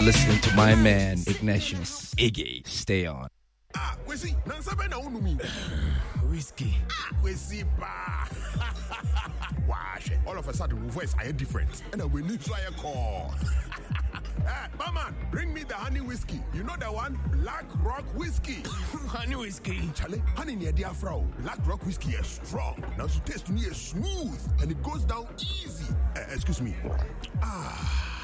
[0.00, 2.66] Listening to my man Ignatius Iggy.
[2.66, 3.28] Stay on.
[3.74, 4.36] Ah, Whiskey.
[6.90, 8.28] Ah, Whiskey bar.
[9.66, 10.10] Wash.
[10.26, 11.82] All of a sudden, my voice are different.
[11.92, 13.34] And I will need to call.
[14.46, 16.40] Hey, Mama, bring me the honey whiskey.
[16.54, 17.18] You know the one?
[17.32, 18.62] Black Rock Whiskey.
[19.08, 19.90] honey whiskey.
[19.92, 21.26] Charlie, honey near dear fro.
[21.40, 22.80] Black Rock Whiskey is strong.
[22.96, 25.92] Now to taste me is smooth and it goes down easy.
[26.14, 26.76] Uh, excuse me.
[27.42, 28.15] Ah.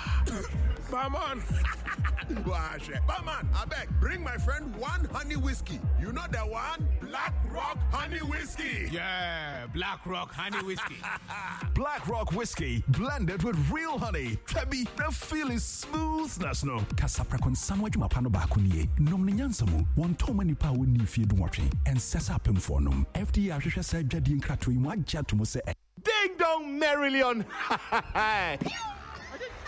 [0.91, 1.42] Barman.
[3.06, 5.80] Barman, I beg, bring my friend one honey whiskey.
[6.01, 6.88] You know the one?
[7.01, 8.88] Black Rock Honey Whiskey.
[8.90, 10.96] Yeah, Black Rock Honey Whiskey.
[11.74, 14.38] Black Rock Whiskey, blended with real honey.
[14.46, 16.79] Trebi, the feeling smoothness no.
[16.95, 18.88] Kasapra konsanwa juma pano bakunie.
[18.99, 21.71] Nom ni nyansa mu, wan toma nipa ni fie dumwatwe.
[21.87, 23.07] En sesa apemfo nom.
[23.15, 25.37] FDA ahwehwe sa dwadi nkrato yi mu agya to.
[25.37, 27.45] Ding dong merrily on.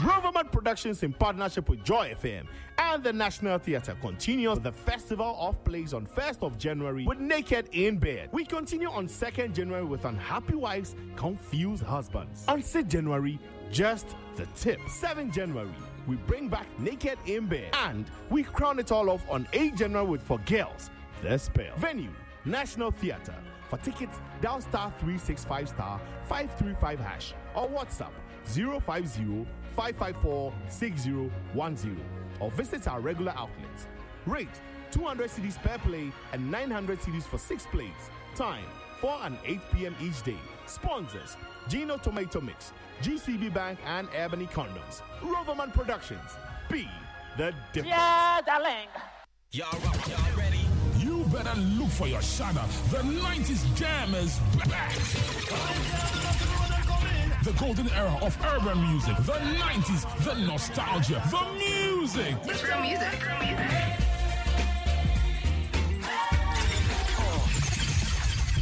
[0.00, 2.47] Roverman Productions in partnership with Joy FM
[2.78, 7.69] and the National Theatre continues the Festival of Plays on 1st of January with Naked
[7.73, 8.28] in Bed.
[8.33, 12.45] We continue on 2nd January with Unhappy Wives, Confused Husbands.
[12.48, 13.39] On 6th January,
[13.70, 14.81] Just the Tip.
[14.81, 15.70] 7th January,
[16.09, 20.06] we bring back Naked in Bed and we crown it all off on 8th January
[20.09, 20.91] with For Girls,
[21.22, 21.77] The Spell.
[21.77, 22.11] Venue,
[22.45, 23.37] National Theatre.
[23.70, 28.11] For tickets, dial star 365 star 535 hash or WhatsApp
[28.45, 32.00] 050 554 6010
[32.41, 33.86] or visit our regular outlets.
[34.27, 38.11] Rate 200 cedis per play and 900 cedis for six plays.
[38.34, 38.64] Time
[39.00, 39.97] 4 and 8 p.m.
[40.00, 40.38] each day.
[40.66, 41.37] Sponsors
[41.69, 42.72] Gino Tomato Mix,
[43.03, 45.00] GCB Bank, and Ebony Condoms.
[45.22, 46.37] Roverman Productions.
[46.70, 46.88] Be
[47.37, 47.88] the difference.
[47.97, 48.88] Yeah, darling.
[49.53, 50.60] Y'all, up y'all ready?
[50.99, 52.66] You better look for your shadow.
[52.91, 54.38] The 90s jam is
[54.69, 54.93] back.
[57.44, 62.37] The golden era of urban music, the 90s, the nostalgia, the music.
[62.44, 63.21] It's real music.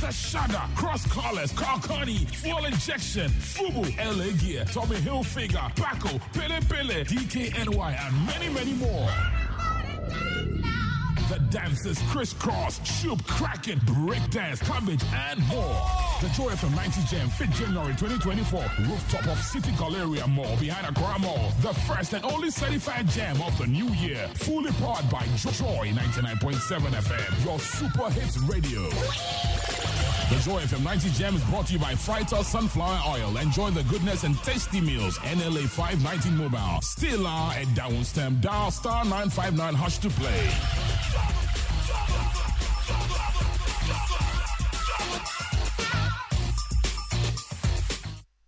[0.00, 7.04] The Shada, Cross Colours, Carcani, Full Injection, Fubu, LA Gear, Tommy Hilfiger, Paco, Pelle Pelle,
[7.04, 9.09] DKNY, and many, many more.
[11.28, 15.81] The dancers crisscross, shoop, crack it, breakdance, cabbage, and more.
[16.21, 21.19] The Joy FM 90 Jam, 5th January 2024, rooftop of City Galleria Mall behind Accra
[21.21, 21.53] Mall.
[21.61, 24.28] The first and only certified jam of the new year.
[24.34, 26.55] Fully powered by Joy 99.7
[26.91, 28.82] FM, your super hits radio.
[30.32, 33.37] The Joy FM 90 Jam is brought to you by Fighter Sunflower Oil.
[33.37, 35.19] Enjoy the goodness and tasty meals.
[35.19, 36.81] NLA 519 Mobile.
[36.81, 38.41] Still are at Downstem.
[38.41, 41.22] Dial star 959 hush to play.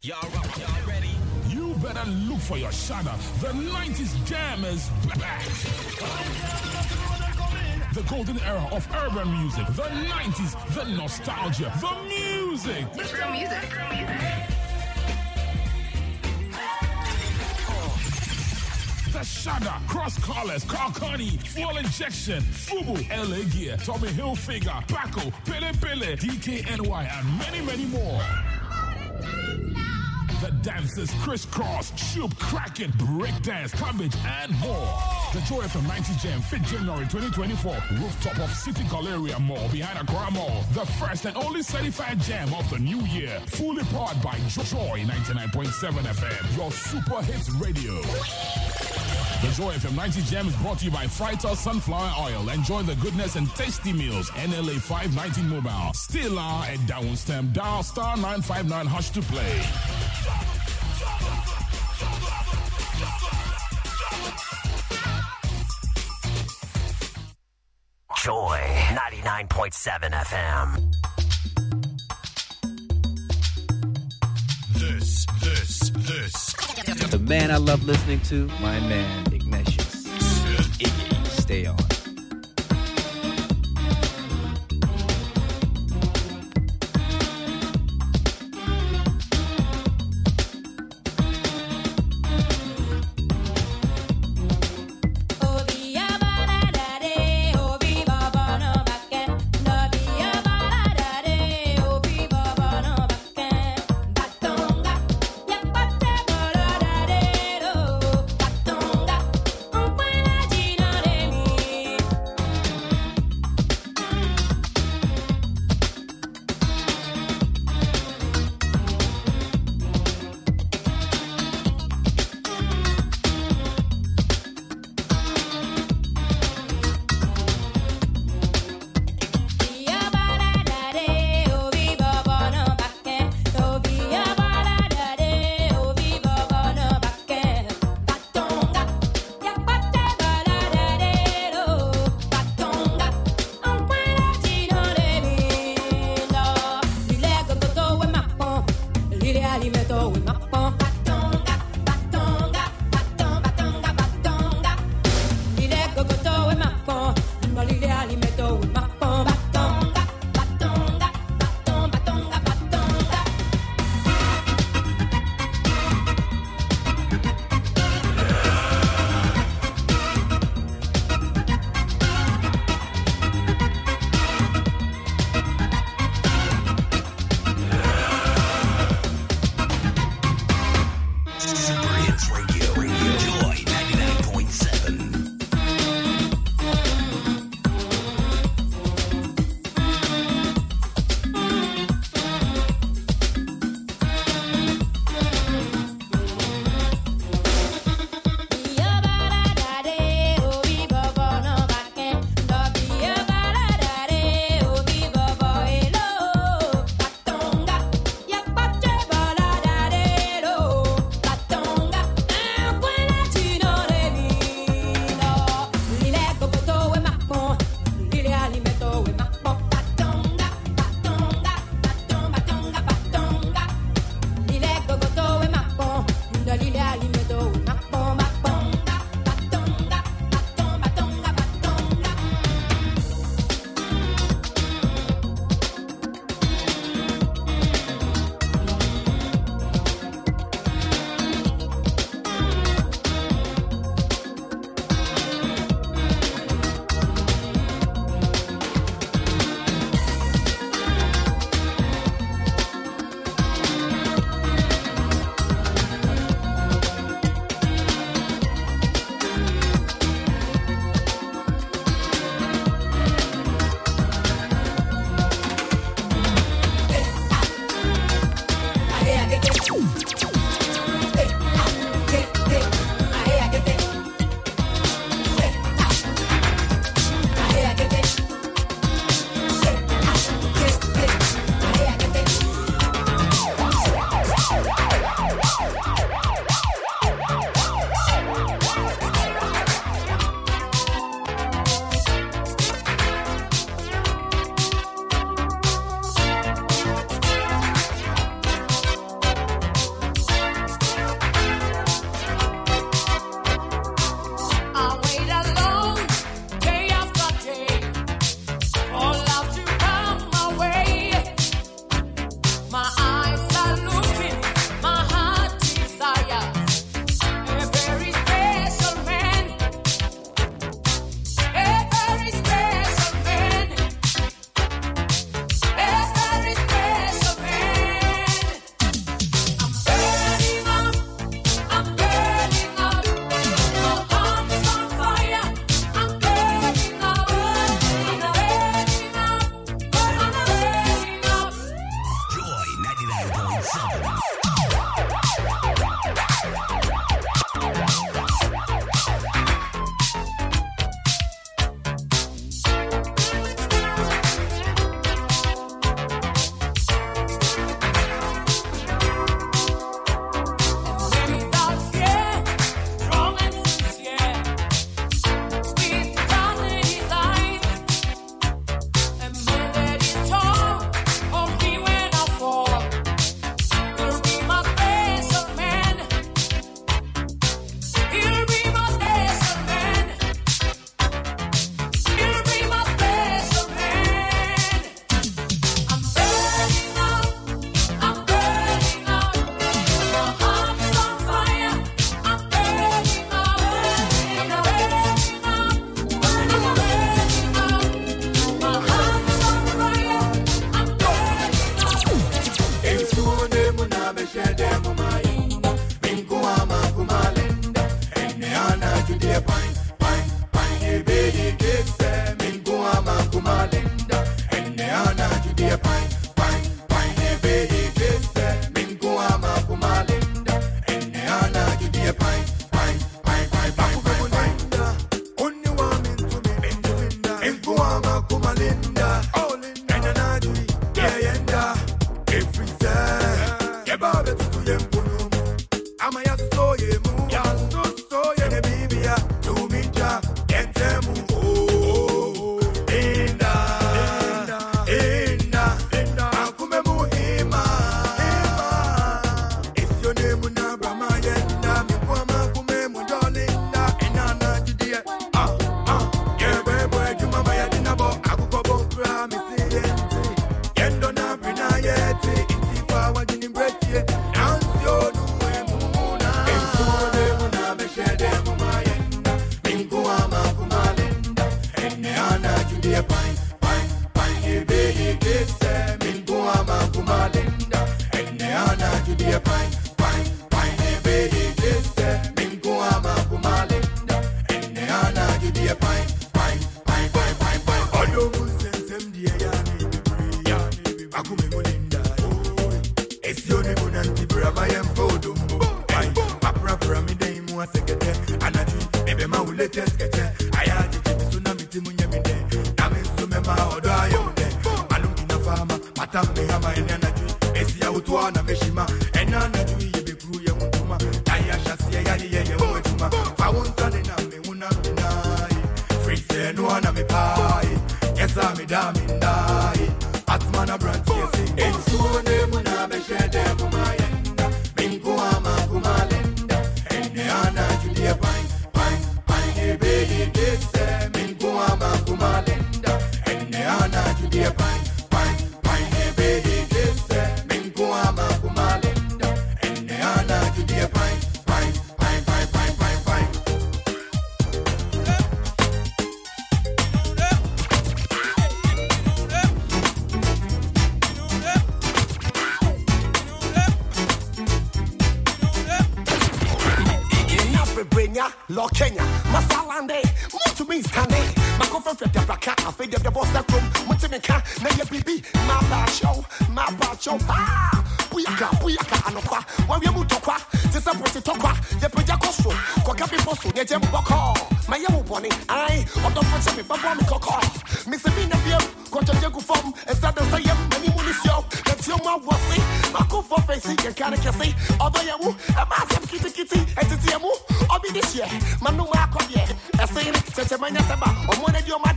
[0.05, 0.21] Y'all,
[0.59, 1.17] y'all ready?
[1.49, 3.17] You better look for your shadow.
[3.41, 5.43] The 90s jam is back.
[7.95, 12.87] The golden era of urban music, the 90s, the nostalgia, the music.
[12.97, 14.54] It's real music.
[19.25, 27.19] Shada, Cross Colours, Carcani, Full Injection, Fubu, LA Gear, Tommy Hilfiger, Paco, Pelle Pelle, DKNY,
[27.19, 28.21] and many, many more.
[30.41, 34.93] The dancers crisscross, shoop, crack it, breakdance, cabbage, and more.
[35.33, 40.31] The Joy FM 90 Jam, 5th January 2024, rooftop of City Galleria Mall behind Accra
[40.33, 40.63] Mall.
[40.73, 43.41] The first and only certified jam of the new year.
[43.47, 49.04] Fully powered by Joy 99.7 FM, your super hits radio.
[49.45, 52.49] The Joy FM 90 Jam is brought to you by Fighter Sunflower Oil.
[52.49, 54.31] Enjoy the goodness and tasty meals.
[54.31, 55.93] NLA 519 Mobile.
[55.93, 57.53] Still are at Downstem.
[57.53, 59.61] Dial star 959 hush to play.
[68.17, 68.59] Joy
[68.97, 71.24] 99.7 FM.
[75.45, 76.55] This, this.
[77.11, 80.07] The man I love listening to, my man Ignatius
[80.79, 81.27] Iggy.
[81.27, 81.94] Stay on.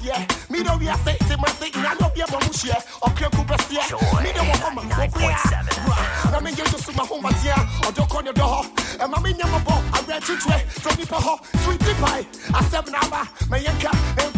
[0.08, 0.26] yeah.
[0.50, 2.82] Me don't be a sex in my thing, I know be a mamush, yeah.
[3.04, 3.84] Or clear Cooper's, yeah.
[4.24, 6.36] Me don't want my mom, yeah.
[6.36, 7.86] I'm engaged to my home, yeah.
[7.86, 8.64] Or don't call your door.
[9.00, 10.38] And my minion, I read you,
[10.82, 11.06] from the
[11.64, 13.92] Sweet pie, I seven hour, my yanka,
[14.24, 14.37] and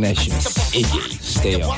[0.00, 1.69] Ignatius, Iggy, stay on.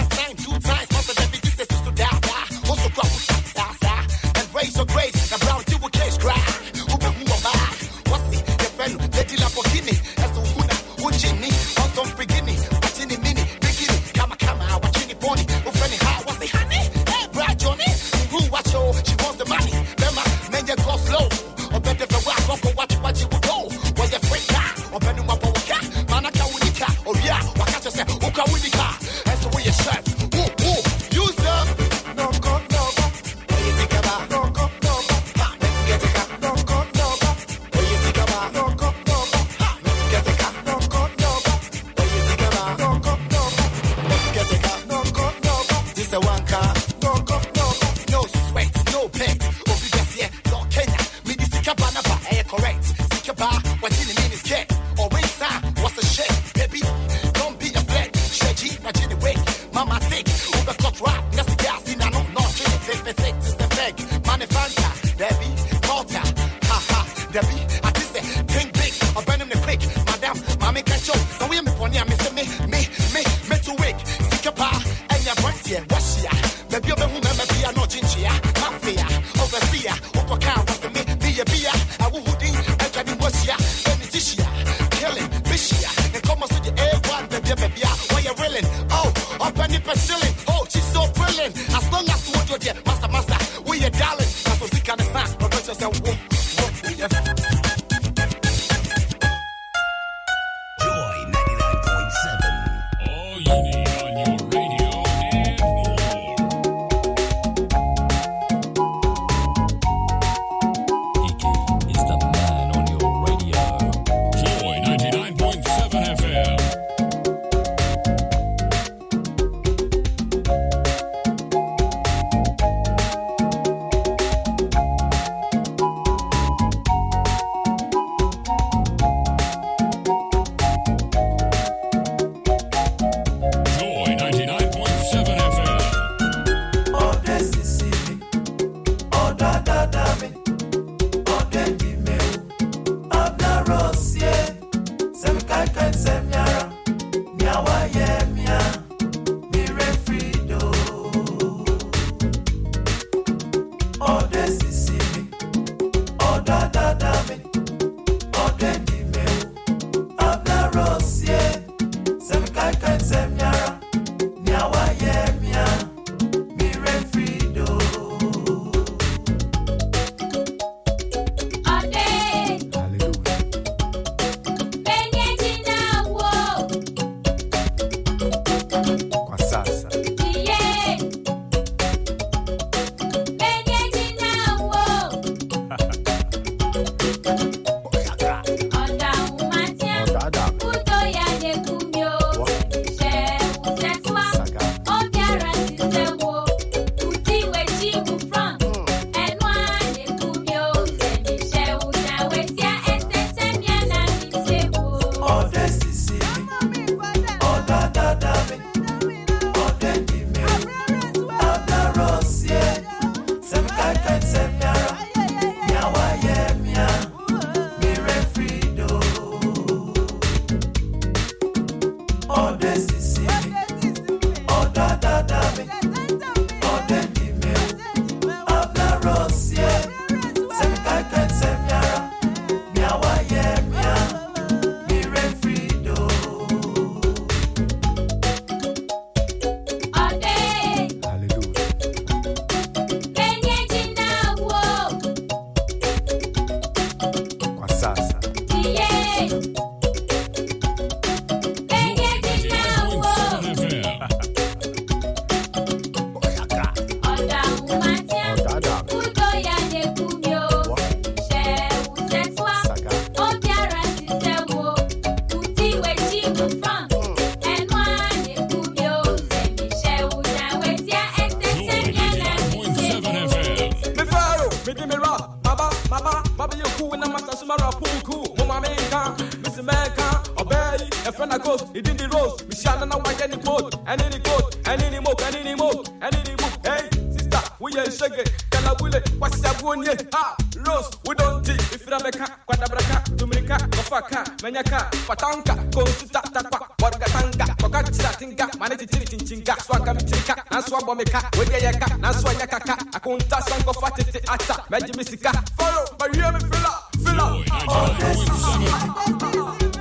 [290.66, 291.60] Rose, we don't dig.
[291.60, 298.86] If you make a quadabraka, Dominica, Kofaka, Menyaka, Patanka, Konsuta, Tapa, Bolgatanga, Pokacha, Tinga, Manati
[298.86, 302.58] Chinchinga, Swakam Chinka, and Swabomeka, Wedeyaka, and Swayaka,
[302.92, 306.72] Akunta, Sango Fatiti, Acha, Majimisica, follow, Mariam Fila,
[307.04, 307.44] Fila.
[307.68, 308.30] Oh, this is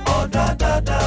[0.06, 0.98] Oh, da da da.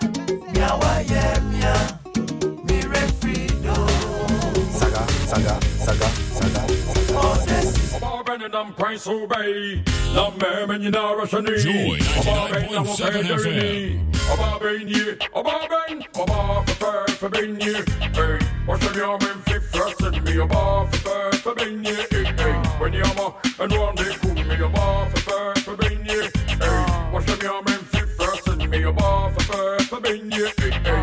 [8.39, 9.83] Brennan Prince Obey.
[10.15, 11.45] Love me, man, you know, Russian.
[11.45, 14.33] Joy, About Ben, I'm 99.7 FM.
[14.33, 15.39] About Ben, yeah.
[15.39, 17.83] About Ben, about for fair for Ben, yeah.
[18.13, 22.05] Hey, what's the name in fifth and me about for fair for Ben, yeah.
[22.09, 26.03] Hey, hey, when you're ma, and one day cool me about for fair for Ben,
[26.03, 26.29] yeah.
[26.47, 30.49] Hey, what's the name in fifth and me about for fair for Ben, yeah.
[30.57, 31.02] Hey, hey,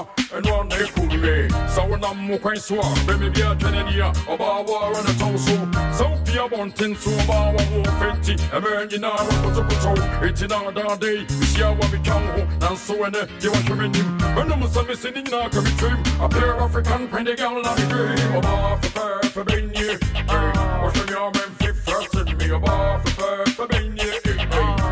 [0.00, 1.48] ma, and one day cool me.
[1.68, 5.48] So when I'm quite sure, baby, be a tenenia, about war and a toast.
[5.96, 8.34] So be a one thing to about more fifty.
[8.52, 10.28] A man, up with you?
[10.28, 11.26] It's in our day.
[11.26, 12.22] See how we can
[12.62, 14.18] and so when you want to meet him.
[14.34, 15.98] When I'm some missing in our come dream.
[16.20, 18.36] A pair of African pretty girl, not a dream.
[18.36, 19.98] About for fair for being you.
[20.14, 22.50] Hey, what's your man fit first in me?
[22.50, 24.12] About for fair for being you.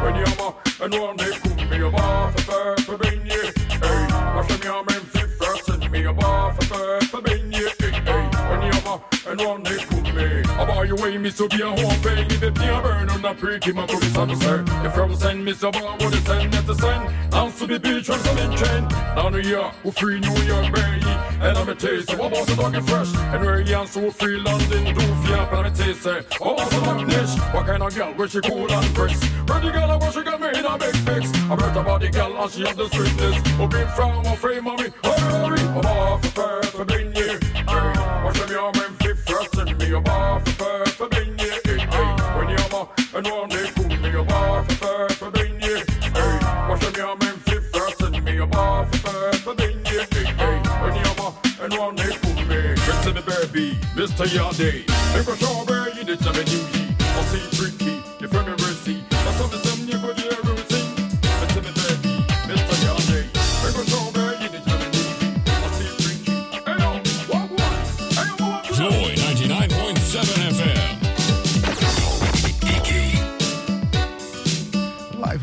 [0.02, 0.28] When you're
[0.80, 1.78] and one day cool me.
[1.86, 3.52] About for fair for being you.
[3.82, 4.97] Hey, what's your man
[6.12, 6.18] me?
[6.18, 8.37] About for fair for being you.
[8.88, 10.40] And one day cool me.
[10.40, 13.34] About you way me so be a home pay me the pure burn on the
[13.34, 14.64] pretty my son sir.
[14.86, 17.30] If you send me so about what it's send at the send.
[17.30, 18.88] Dance to the beach from some in chain.
[18.88, 21.04] Down year, we free New York baby.
[21.40, 23.14] And I'm a taste, what about the is fresh.
[23.32, 26.06] And where you so free London do fear, but I'm a taste.
[26.06, 26.22] eh.
[26.40, 27.38] Oh, what's the dog niche?
[27.52, 29.22] What kind of girl where she cool and crisp?
[29.46, 31.34] Pretty girl, I wish she got me in a big fix.
[31.34, 33.36] I heard about the girl and she have the sweetness.
[33.60, 34.88] Oh, big from a free, mommy.
[35.04, 36.84] Hurry, I'm off for
[39.88, 39.96] me?
[39.96, 41.60] I'm off for fair for being here.
[41.64, 44.08] Hey, hey, when you're ma, and one day cool me.
[44.08, 45.84] I'm off for fair for here.
[46.00, 46.38] Hey,
[46.80, 48.38] the young man fit first and me?
[48.38, 50.06] I'm off for fair for here.
[50.10, 52.74] Hey, hey, when you're ma, and one day cool me.
[52.86, 53.14] Mr.
[53.14, 54.26] the baby, Mr.
[54.26, 54.86] Yardie.
[55.14, 56.77] Make a strawberry, you did something new.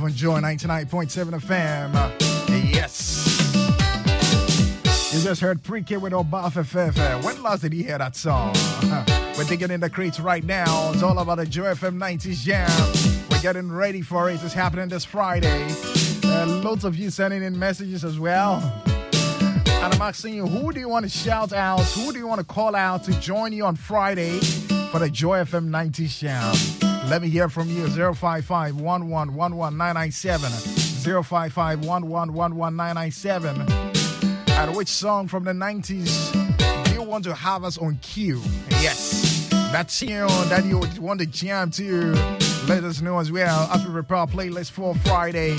[0.05, 1.95] On Joy 99.7 FM.
[1.95, 2.11] Uh,
[2.71, 3.25] yes.
[5.11, 7.25] You just heard Pre-K with Obaf FF.
[7.25, 8.53] When last did you hear that song?
[9.35, 10.91] We're digging in the crates right now.
[10.91, 12.69] It's all about the Joy FM 90s Jam.
[13.31, 14.43] We're getting ready for it.
[14.43, 15.65] It's happening this Friday.
[16.23, 18.57] Uh, loads of you sending in messages as well.
[18.85, 21.81] And I'm asking you, who do you want to shout out?
[21.81, 24.37] Who do you want to call out to join you on Friday
[24.91, 26.84] for the Joy FM 90s Jam?
[27.07, 27.87] Let me hear from you.
[27.87, 30.49] 055 1111997.
[31.23, 33.69] 055 1111997.
[34.49, 36.33] And which song from the 90s
[36.85, 38.41] do you want to have us on cue?
[38.69, 42.13] Yes, that tune that you want to jam to,
[42.67, 45.55] let us know as well as we prepare our playlist for Friday.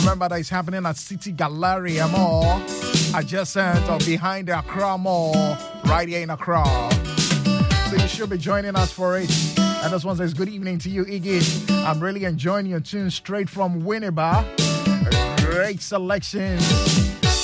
[0.00, 2.60] Remember that it's happening at City Galleria Mall,
[3.14, 6.64] adjacent or behind the Accra Mall, right here in Accra.
[7.90, 9.57] So you should be joining us for it.
[9.88, 11.70] And this one says, Good evening to you, Iggy.
[11.82, 14.44] I'm really enjoying your tune straight from Winneba.
[15.50, 16.62] Great selections.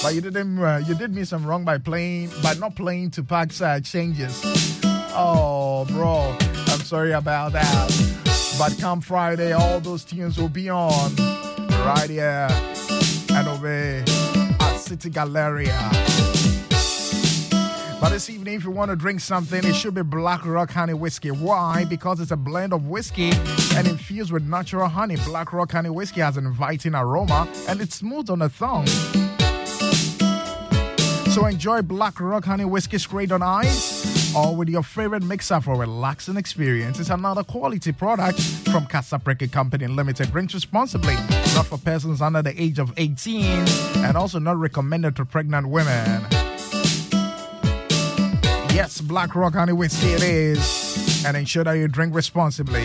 [0.02, 3.50] But you didn't uh, you did me some wrong by playing by not playing 2Pac
[3.50, 4.42] side changes.
[5.14, 6.37] Oh bro,
[6.70, 8.57] I'm sorry about that.
[8.59, 12.48] But come Friday, all those tunes will be on right here
[13.30, 14.04] and over
[14.61, 16.13] at City Galleria.
[18.00, 20.94] But this evening, if you want to drink something, it should be Black Rock Honey
[20.94, 21.30] Whiskey.
[21.30, 21.85] Why?
[21.85, 23.30] Because it's a blend of whiskey
[23.74, 25.16] and infused with natural honey.
[25.24, 28.87] Black Rock Honey Whiskey has an inviting aroma and it's smooth on the tongue.
[31.30, 35.74] So enjoy Black Rock Honey Whiskey straight on ice or with your favorite mixer for
[35.74, 37.00] a relaxing experience.
[37.00, 40.30] It's another quality product from Kasapreko Company Limited.
[40.30, 41.14] Drinks responsibly,
[41.54, 43.44] not for persons under the age of 18
[44.04, 46.34] and also not recommended to pregnant women.
[48.74, 51.24] Yes, Black Rock Honey Whiskey it is.
[51.24, 52.82] And ensure that you drink responsibly.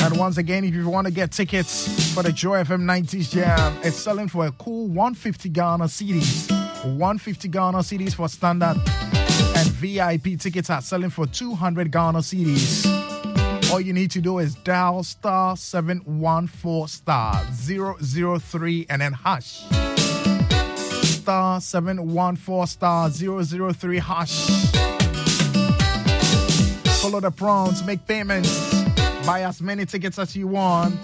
[0.00, 3.76] And once again, if you want to get tickets for the Joy FM 90s Jam,
[3.82, 6.52] it's selling for a cool 150 Ghana cedis.
[6.84, 8.76] 150 Ghana cedis for standard.
[9.56, 13.72] And VIP tickets are selling for 200 Ghana cedis.
[13.72, 19.64] All you need to do is dial star 714 star 003 and then hash
[21.28, 24.48] star 714 star 003 hash.
[27.02, 28.82] Follow the prompts, make payments,
[29.26, 30.98] buy as many tickets as you want,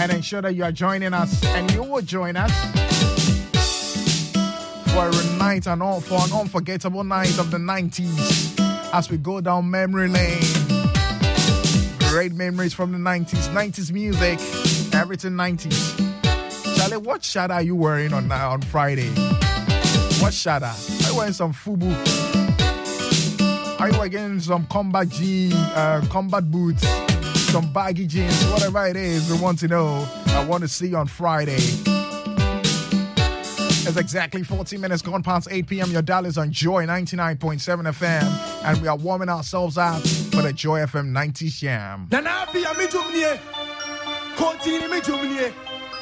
[0.00, 1.44] and ensure that you are joining us.
[1.46, 2.52] And you will join us
[4.92, 9.40] for a night and all for an unforgettable night of the 90s as we go
[9.40, 10.44] down memory lane.
[12.08, 14.38] Great memories from the 90s, 90s music,
[14.94, 16.09] everything 90s.
[16.80, 19.10] Charlie, what shirt are you wearing on uh, on Friday?
[20.18, 20.62] What shirt?
[20.62, 20.74] Are
[21.10, 21.90] you wearing some FUBU?
[23.78, 26.88] Are you wearing some combat jeans, uh, combat boots,
[27.52, 29.30] some baggy jeans, whatever it is?
[29.30, 30.08] We want to know.
[30.28, 31.58] I want to see on Friday.
[33.82, 35.90] It's exactly 14 minutes gone past 8 p.m.
[35.90, 37.60] Your dial is on Joy 99.7
[37.92, 42.06] FM, and we are warming ourselves up for the Joy FM 90 Jam.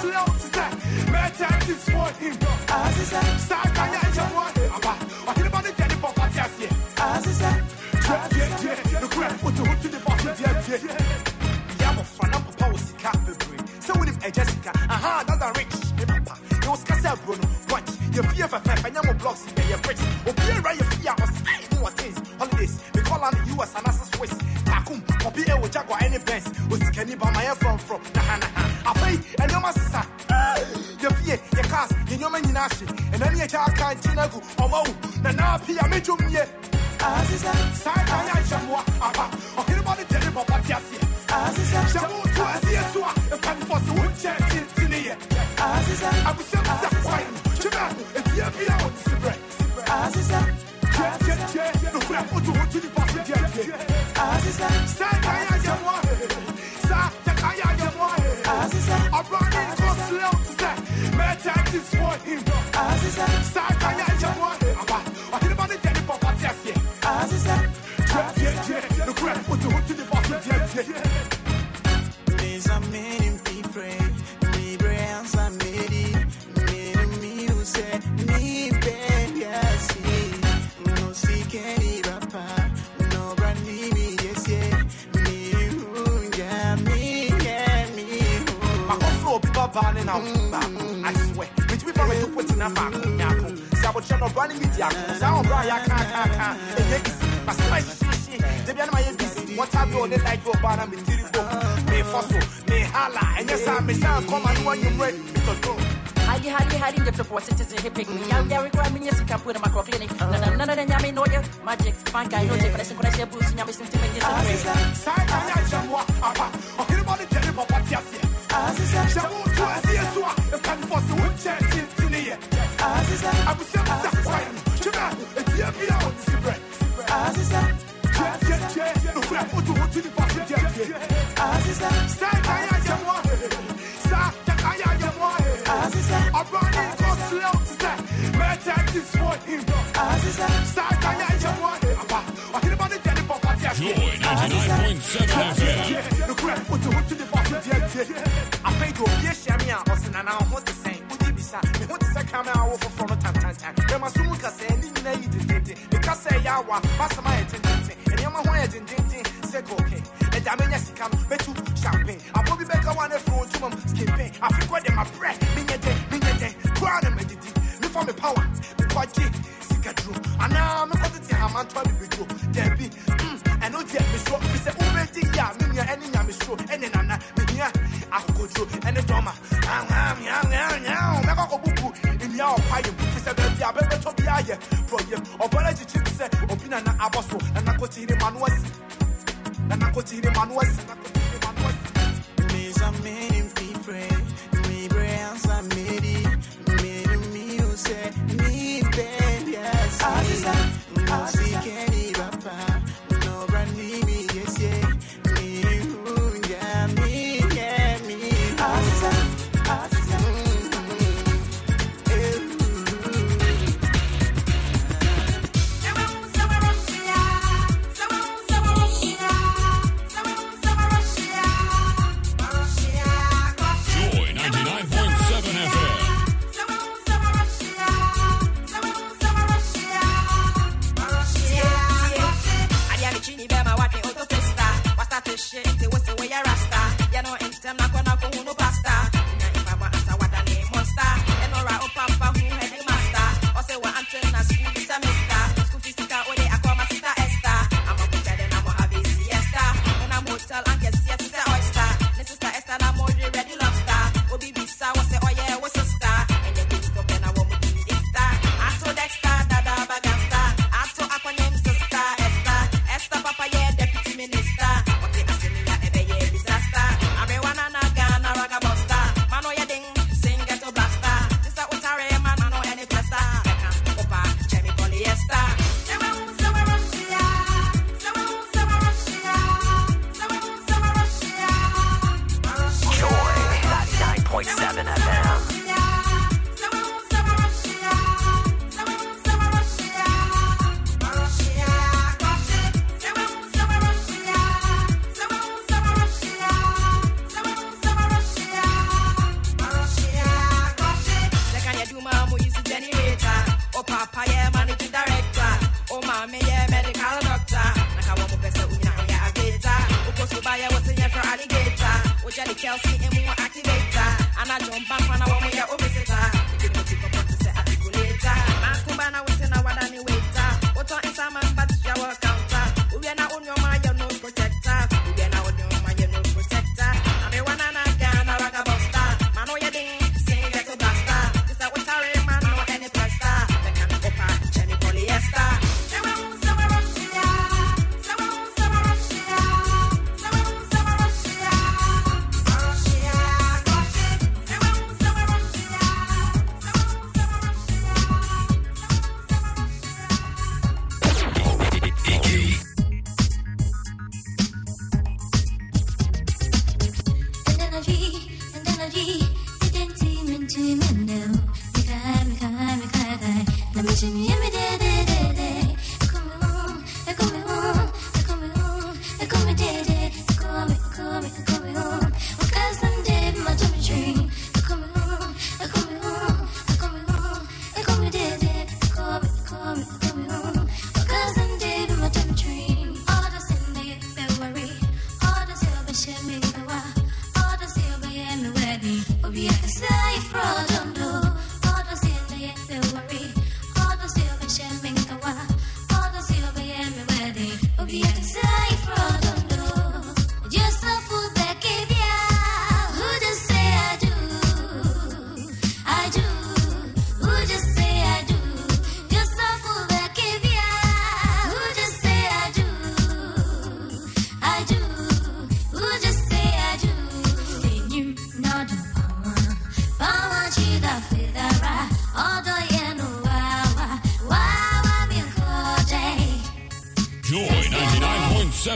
[0.00, 0.72] slow step.
[1.12, 2.34] My time is for him.
[2.68, 3.40] As is that.
[3.40, 4.52] Start by the jump one.
[5.28, 5.50] I can
[6.38, 6.50] at.
[6.98, 7.62] As is that.
[8.04, 9.00] Drive yeah, yeah.
[9.00, 10.34] The crap put the hook to the bottom.
[10.40, 11.80] Yeah, yeah.
[11.80, 12.80] Yam of power
[14.24, 14.72] a Jessica.
[14.74, 15.74] Aha, that's a rich.
[15.98, 16.34] Hey, papa.
[16.62, 17.48] You was cassette, Bruno.
[17.70, 17.90] Watch.
[18.14, 18.84] Your fear for five.
[18.84, 19.46] I know blocks.
[19.68, 20.09] Your bricks.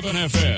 [0.05, 0.54] 99.7 FM.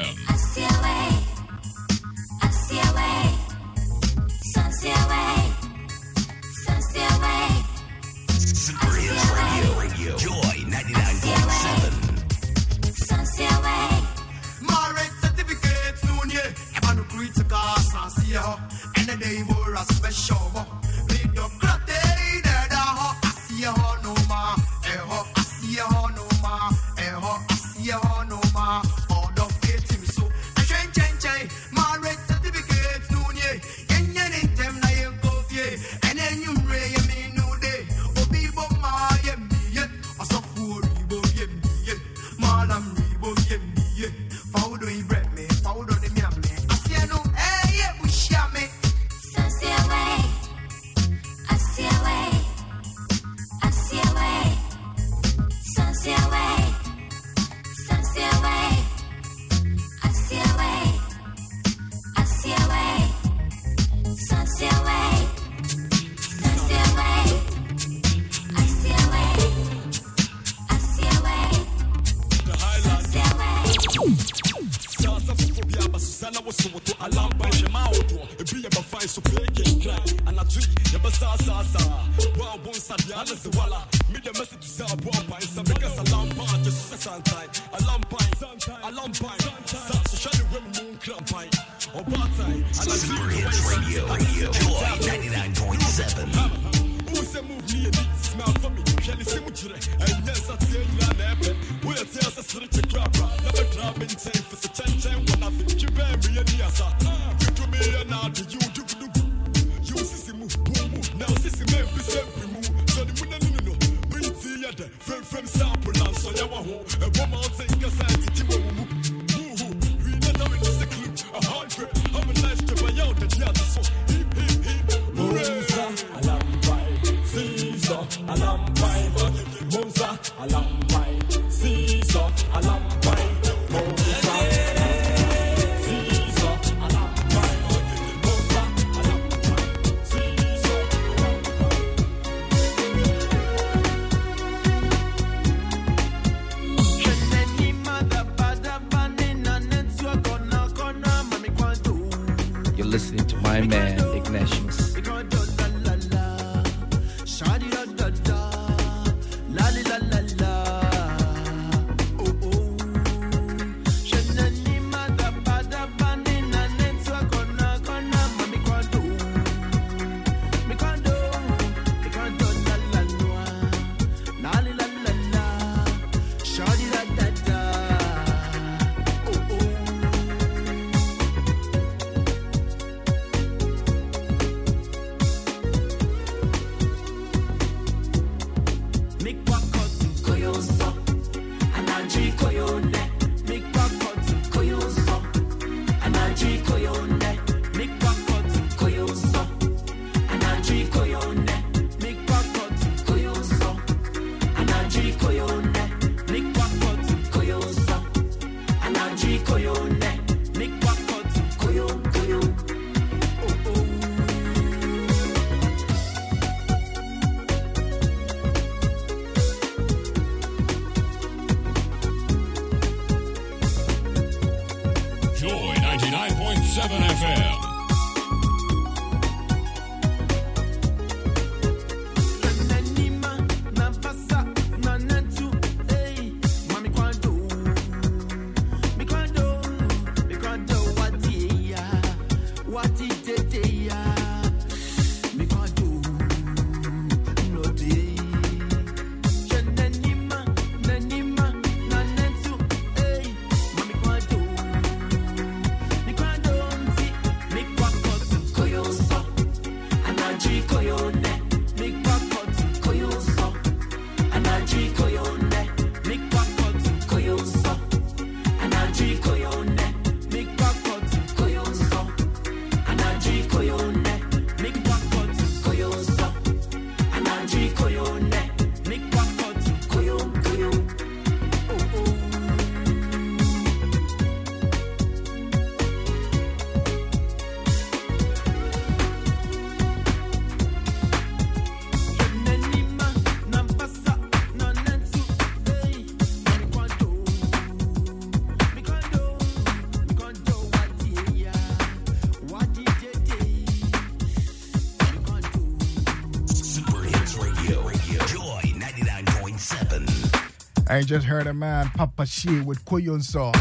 [310.96, 313.52] I just heard a man, Papa She with Koyonso.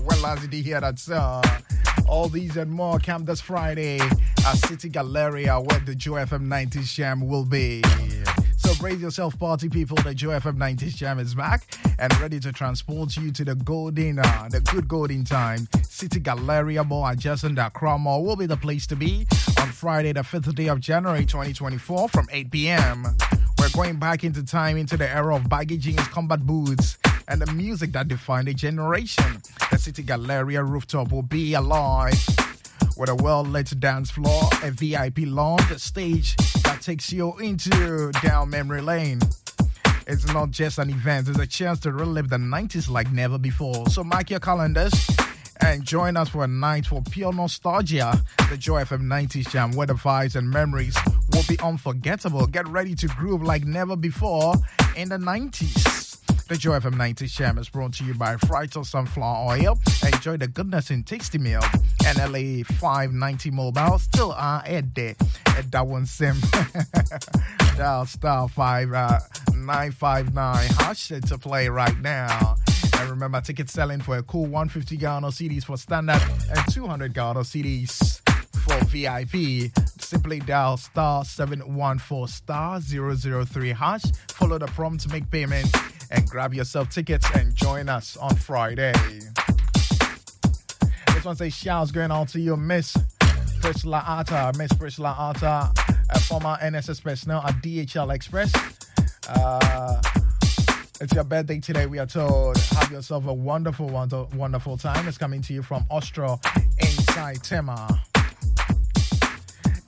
[0.06, 1.44] well, as did you hear that song?
[2.08, 6.94] All these and more come this Friday at City Galleria, where the Joy FM 90s
[6.94, 7.82] Jam will be.
[8.56, 9.98] So brace yourself, party people.
[9.98, 14.20] The Joy FM 90s Jam is back and ready to transport you to the golden,
[14.20, 15.68] uh, the good golden time.
[15.82, 19.26] City Galleria Mall adjacent to Accra Mall will be the place to be
[19.60, 23.04] on Friday, the 5th day of January 2024 from 8 p.m.
[23.72, 26.98] Going back into time into the era of baggy jeans, combat boots,
[27.28, 29.40] and the music that defined a generation.
[29.70, 32.22] The City Galleria rooftop will be alive
[32.98, 38.12] with a well lit dance floor, a VIP lounge, a stage that takes you into
[38.22, 39.20] down memory lane.
[40.06, 43.88] It's not just an event, it's a chance to relive the 90s like never before.
[43.88, 44.92] So mark your calendars
[45.64, 48.20] and join us for a night for pure nostalgia.
[48.50, 50.96] The Joy FM 90s Jam, where the vibes and memories
[51.42, 52.46] will be unforgettable.
[52.46, 54.54] Get ready to groove like never before
[54.96, 56.18] in the 90s.
[56.48, 59.78] The Joy FM 90s Jam is brought to you by Frytol Sunflower Oil.
[60.04, 61.60] Enjoy the goodness in tasty meal.
[62.02, 65.14] NLA 590 mobile still are at there.
[65.46, 66.36] At that one sim.
[67.76, 69.18] Dial star 5 uh,
[69.54, 72.56] 959 hash to play right now.
[72.98, 76.20] And remember, ticket selling for a cool 150 Ghana cedis for standard
[76.54, 78.20] and 200 Ghana cedis
[78.92, 79.72] VIP.
[79.98, 84.02] Simply dial star 714 star 003 hash.
[84.28, 85.66] Follow the prompt to make payment
[86.10, 88.92] and grab yourself tickets and join us on Friday.
[91.14, 92.94] This one says shouts going out to you, Miss
[93.62, 94.52] Priscilla Atta.
[94.58, 95.72] Miss Priscilla Atta,
[96.10, 98.52] a former NSS personnel at DHL Express.
[99.26, 100.02] Uh,
[101.00, 102.58] it's your birthday today, we are told.
[102.58, 105.08] Have yourself a wonderful, wonderful, wonderful time.
[105.08, 106.38] It's coming to you from Austro
[106.78, 108.02] inside Tema.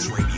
[0.00, 0.29] Super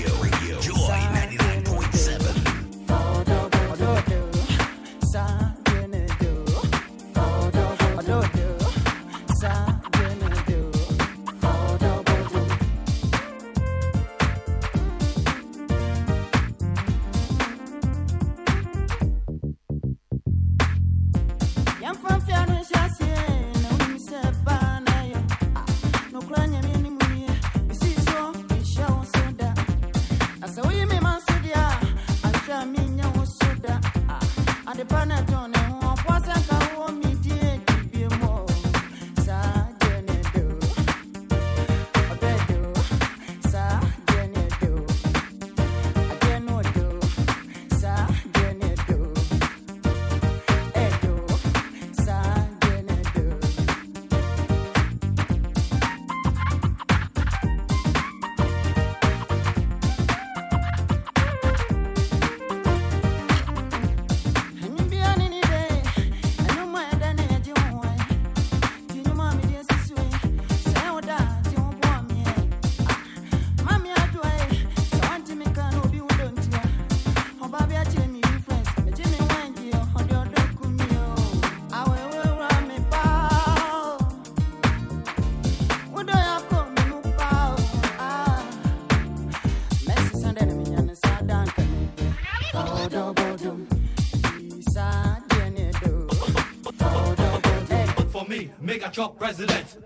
[99.05, 99.82] a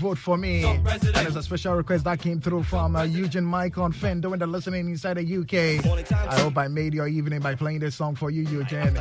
[0.00, 0.64] Vote For Me.
[0.64, 1.36] And President.
[1.36, 4.88] a special request that came through from uh, Eugene Michael on Finn doing the listening
[4.88, 5.84] inside the UK.
[6.14, 8.98] I hope I made your evening by playing this song for you, Eugene.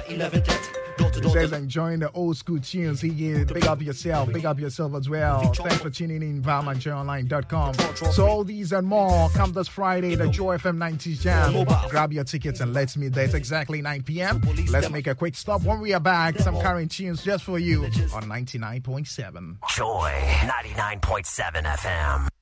[1.33, 3.01] He says enjoying the old school tunes.
[3.01, 5.51] He is big up yourself, big up yourself as well.
[5.53, 7.73] Thanks for tuning in, ValmanJoyOnline.com.
[8.13, 11.65] So all these and more come this Friday, the Joy FM 90s Jam.
[11.89, 13.25] Grab your tickets and let's meet there.
[13.25, 14.41] It's exactly 9 p.m.
[14.69, 15.63] Let's make a quick stop.
[15.63, 19.57] When we are back, some current tunes just for you on 99.7.
[19.75, 20.11] Joy
[20.47, 22.38] 99.7 FM.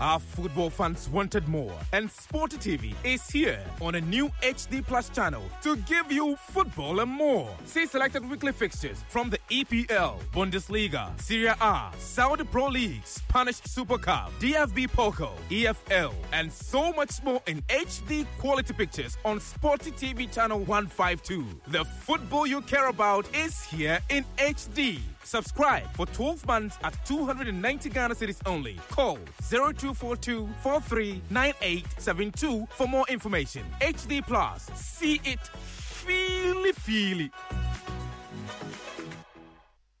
[0.00, 5.08] Our football fans wanted more, and Sporty TV is here on a new HD Plus
[5.08, 7.48] channel to give you football and more.
[7.64, 13.98] See selected weekly fixtures from the EPL, Bundesliga, Serie A, Saudi Pro League, Spanish Super
[13.98, 20.32] Cup, DFB Pokal, EFL, and so much more in HD quality pictures on Sporty TV
[20.32, 21.46] channel 152.
[21.68, 24.98] The football you care about is here in HD.
[25.24, 28.78] Subscribe for 12 months at 290 Ghana cedis only.
[28.90, 33.64] Call 0242 439872 for more information.
[33.80, 34.70] HD Plus.
[34.74, 37.30] See it, feel it, feel it.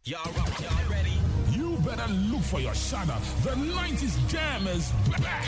[0.04, 1.12] Y'all, y'all ready?
[1.50, 3.16] You better look for your shadow.
[3.42, 5.46] The 90s jam is back.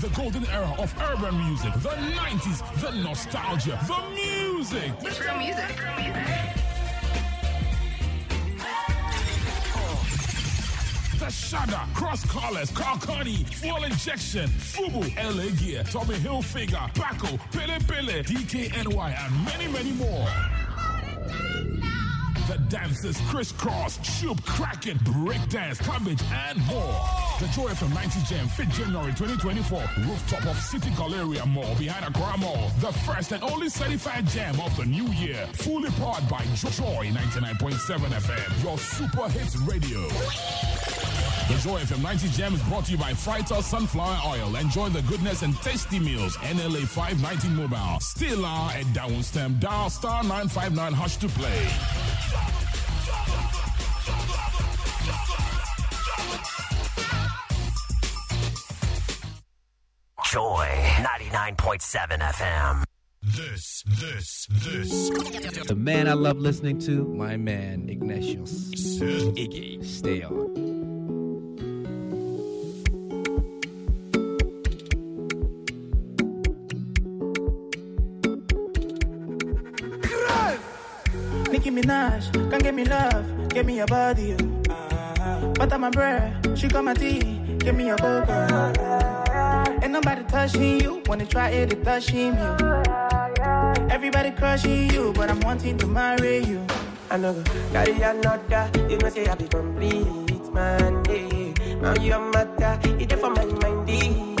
[0.00, 1.72] The golden era of urban music.
[1.74, 4.92] The 90s, the nostalgia, the music.
[5.02, 6.67] It's real music.
[11.28, 19.26] Shada, Cross Colours, Carcani, Full Injection, Fubu, LA Gear, Tommy Hilfiger, Paco, Pelle Pelle, DKNY,
[19.26, 20.26] and many, many more.
[22.48, 26.96] The dancers crisscross, shoop, cracking, breakdance, cabbage, and more.
[27.40, 32.38] The Joy FM 90 Jam, 5th January 2024, rooftop of City Galleria Mall behind Accra
[32.38, 32.70] Mall.
[32.80, 35.46] The first and only certified jam of the new year.
[35.52, 41.17] Fully powered by Joy 99.7 FM, your super hits radio.
[41.48, 44.54] The Joy FM 90 Jam is brought to you by Frytol Sunflower Oil.
[44.56, 46.36] Enjoy the goodness and tasty meals.
[46.36, 47.98] NLA 519 Mobile.
[48.00, 49.58] Still are at Downstem.
[49.58, 51.66] Dial star 959 Hush to play.
[60.30, 60.68] Joy
[61.00, 62.84] 99.7 FM.
[63.22, 65.66] This, this, this.
[65.66, 68.70] The man I love listening to, my man Ignatius.
[69.00, 70.77] Iggy, stay on.
[81.70, 84.34] Nicki Minaj, come give me love, give me your body.
[84.70, 85.52] oh.
[85.54, 88.72] But I'm a bread, she got my tea, give me your cocoa.
[89.82, 92.56] Ain't nobody touching you, wanna try it, it touching you.
[93.90, 96.64] Everybody crushing you, but I'm wanting to marry you.
[97.10, 97.42] I know go
[97.72, 98.70] carry another.
[98.88, 101.04] You know say I be complete man.
[101.04, 101.74] Yeah.
[101.82, 103.90] Now your matter, it for my mind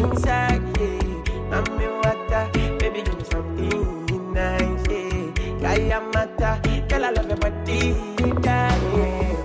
[0.00, 0.62] inside.
[0.80, 1.64] Yeah.
[1.76, 2.48] Me water,
[2.78, 4.86] baby give me something nice.
[4.88, 5.32] Yeah.
[5.60, 7.94] Carry a matter, Girl, I love your body,
[8.42, 9.36] darling.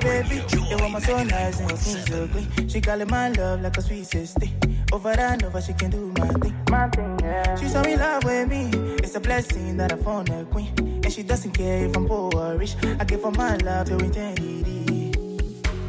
[0.00, 1.76] Baby, the woman so and her skin
[2.06, 2.68] so clean.
[2.68, 4.46] She calling my love like a sweet sister.
[4.92, 6.54] Over and over, she can do my thing.
[6.70, 7.56] My thing, yeah.
[7.56, 8.70] She's so in love with me.
[9.02, 12.30] It's a blessing that I found a queen, and she doesn't care if I'm poor
[12.34, 12.76] or rich.
[13.00, 15.12] I give her my love to eternity.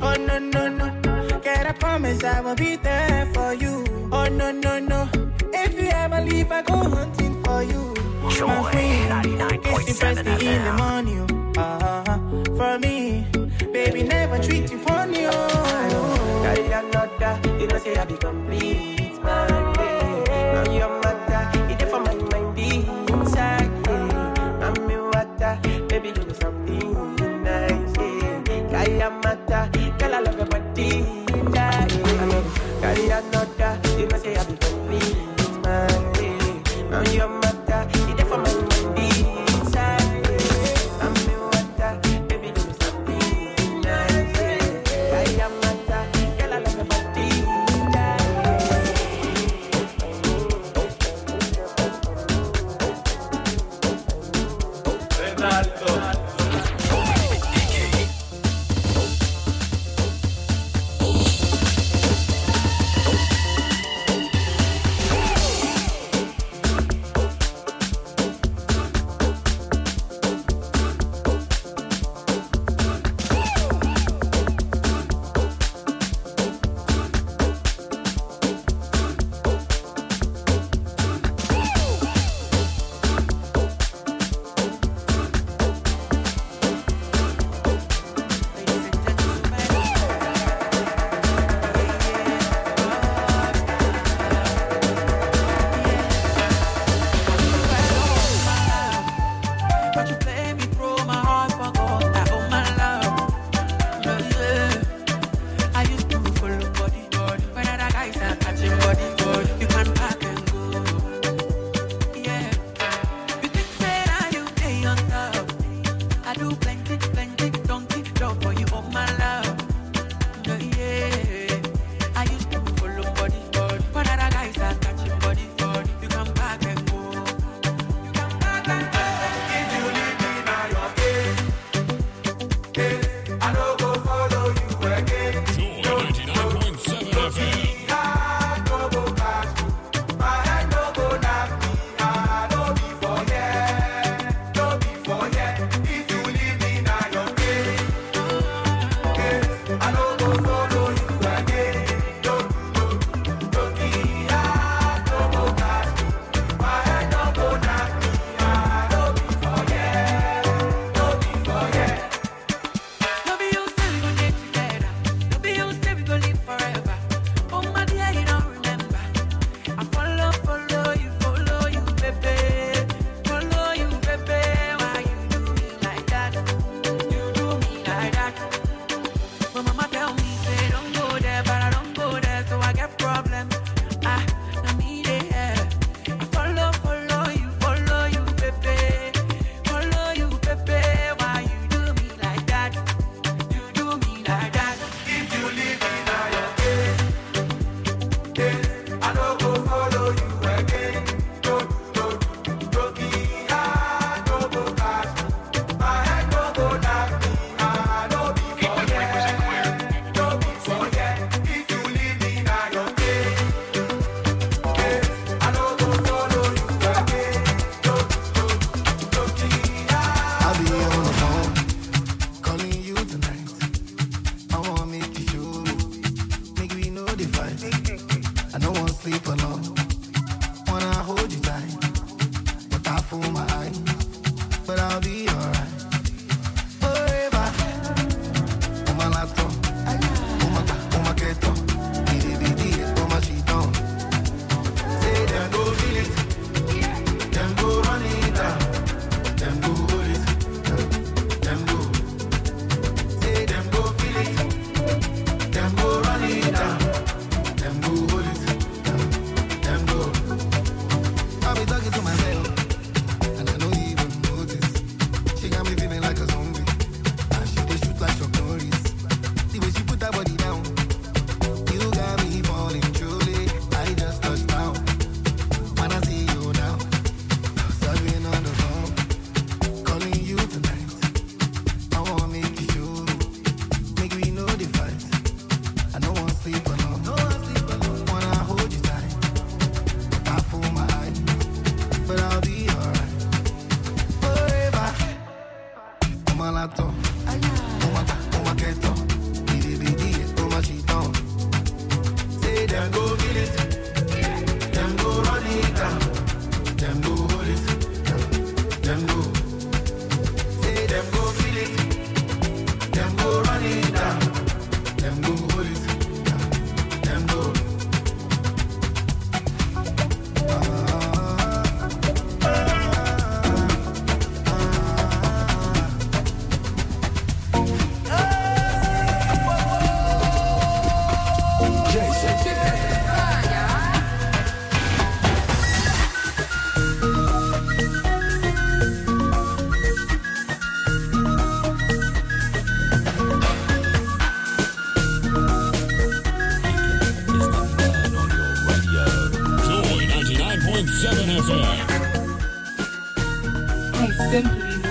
[0.01, 1.16] Oh no no no
[1.47, 3.85] forget I promise I will be there for you.
[4.11, 5.09] Oh no no no,
[5.53, 7.93] if you ever leave, I go hunting for you.
[8.29, 10.25] Joy, My queen, kiss in
[10.65, 11.25] the morning.
[11.57, 12.17] Uh-huh.
[12.57, 13.25] For me,
[13.71, 15.25] baby, never treat you funny.
[15.27, 16.53] Oh,
[17.59, 19.67] you know say I be complete, man.
[25.87, 26.11] Baby,
[32.97, 33.36] María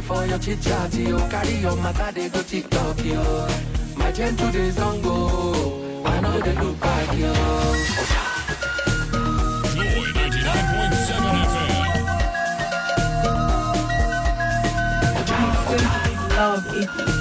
[0.00, 0.90] for your chit chat.
[0.92, 3.46] Carry your matter, they go TikTok, yo.
[3.96, 7.32] My gen to the zongo, I know they look back, yo.
[16.34, 17.11] Love it.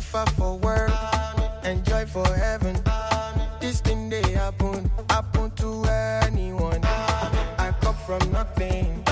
[0.00, 0.92] suffer for world,
[1.64, 2.74] enjoy for heaven.
[3.60, 5.84] This thing they happen, happen to
[6.26, 6.80] anyone.
[6.84, 9.04] I come from nothing,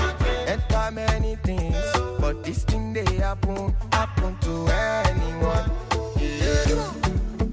[0.45, 1.77] enter many things,
[2.19, 4.53] but this thing they happen, happen to
[5.07, 5.71] anyone.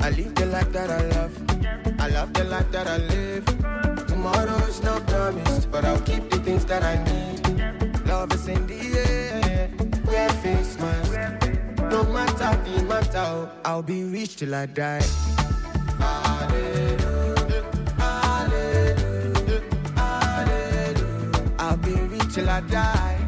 [0.00, 1.34] I live the life that I love,
[2.00, 3.44] I love the life that I live.
[4.08, 8.06] Tomorrow is not promised, but I'll keep the things that I need.
[8.08, 9.70] Love is in the air,
[10.04, 11.39] wear face mask.
[11.90, 15.02] No matter the matter, I'll be rich till I die.
[15.98, 17.64] Hallelujah,
[17.98, 19.62] hallelujah,
[19.96, 21.52] hallelujah.
[21.58, 23.19] I'll be rich till I die.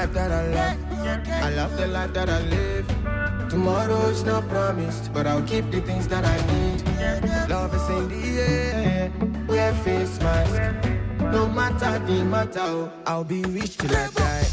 [0.00, 0.78] life that I love.
[1.28, 2.86] I love the life that I live.
[3.50, 6.78] Tomorrow's not promised, but I'll keep the things that I need.
[7.50, 9.12] Love is in the air.
[9.46, 10.62] Wear face mask.
[11.18, 14.49] No matter the matter, I'll be rich till I die.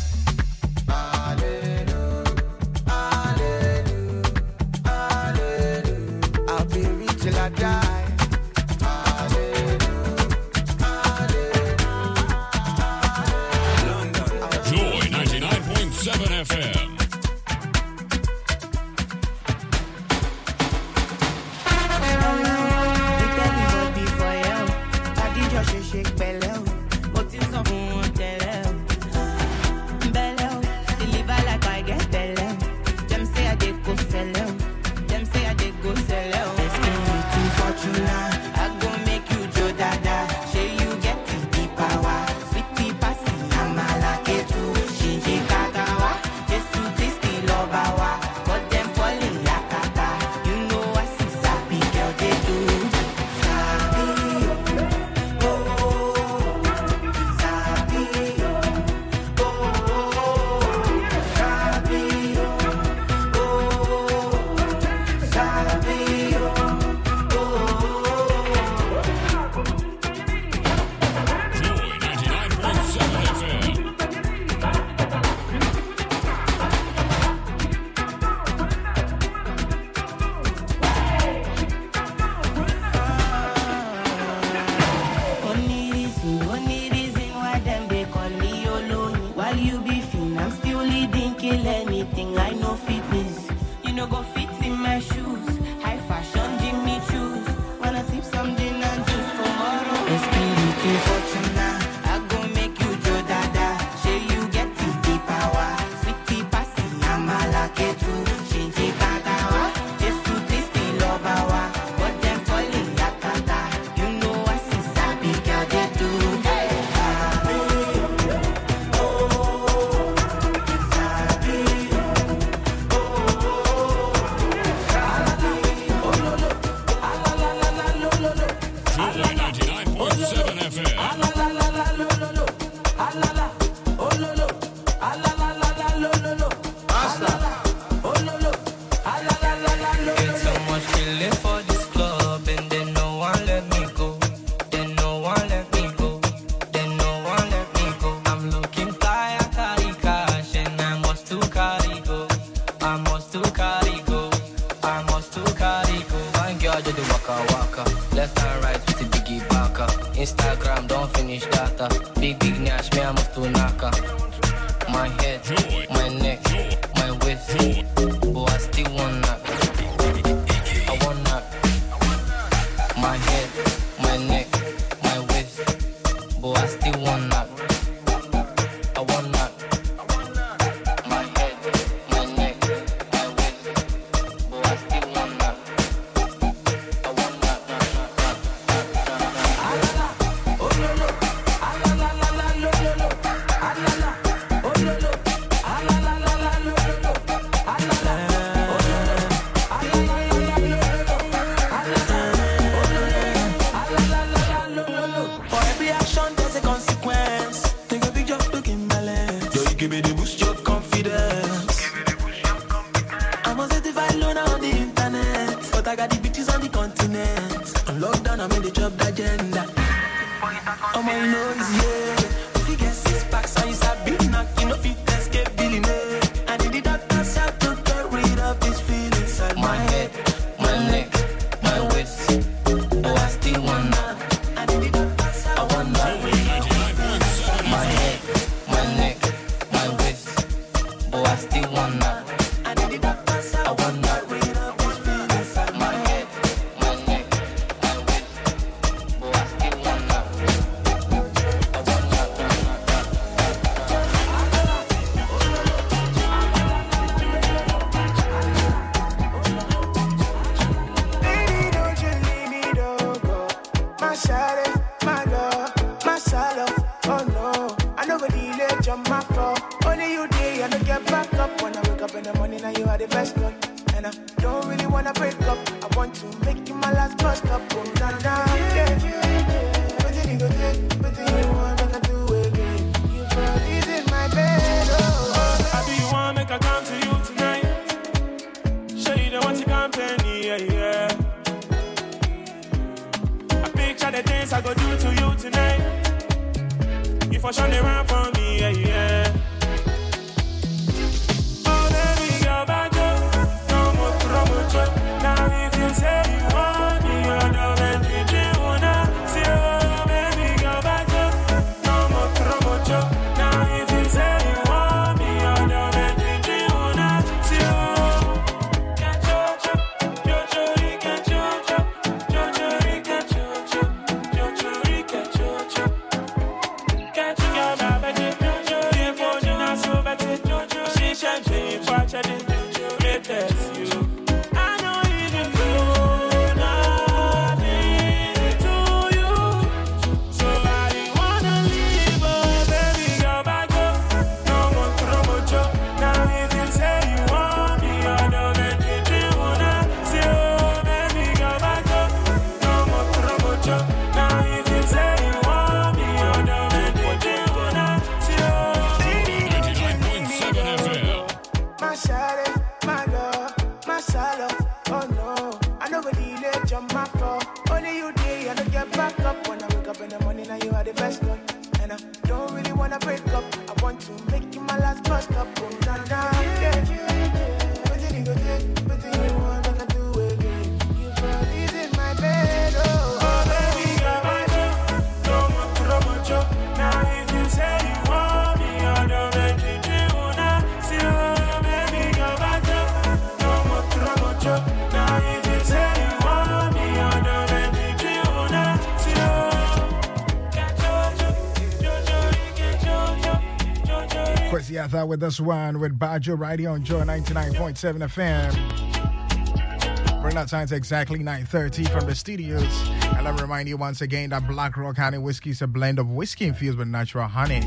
[405.18, 410.22] With this one with Bajo right here on Joy 99.7 FM.
[410.22, 412.88] Bring that time to exactly 9.30 from the studios.
[413.02, 415.98] And let me remind you once again that Black Rock Honey Whiskey is a blend
[415.98, 417.61] of whiskey infused with natural honey.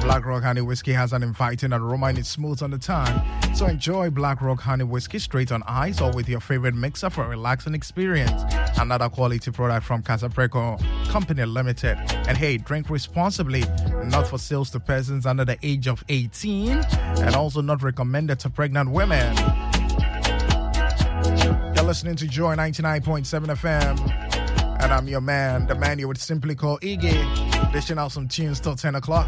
[0.00, 3.22] Black Rock Honey Whiskey has an inviting aroma and it's smooth on the tongue.
[3.54, 7.24] So enjoy Black Rock Honey Whiskey straight on ice or with your favorite mixer for
[7.24, 8.42] a relaxing experience.
[8.78, 11.98] Another quality product from Kasapreko Company Limited.
[12.26, 13.62] And hey, drink responsibly,
[14.08, 18.50] not for sales to persons under the age of 18 and also not recommended to
[18.50, 19.36] pregnant women.
[21.74, 24.26] You're listening to Joy 99.7 FM.
[24.82, 27.72] And I'm your man, the man you would simply call Iggy.
[27.72, 29.26] Dishing out some tunes till 10 o'clock.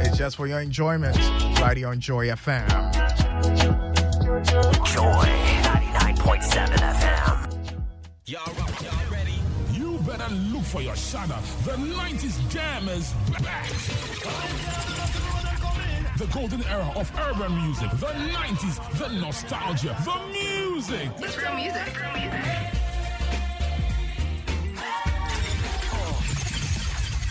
[0.00, 1.16] It's just for your enjoyment.
[1.60, 2.91] Right here on Joy FM.
[10.72, 11.36] For your shadow.
[11.66, 13.12] The 90s jam is
[13.42, 13.68] back.
[16.16, 17.90] The golden era of urban music.
[17.90, 21.10] The 90s, the nostalgia, the music.
[21.18, 21.92] It's real music.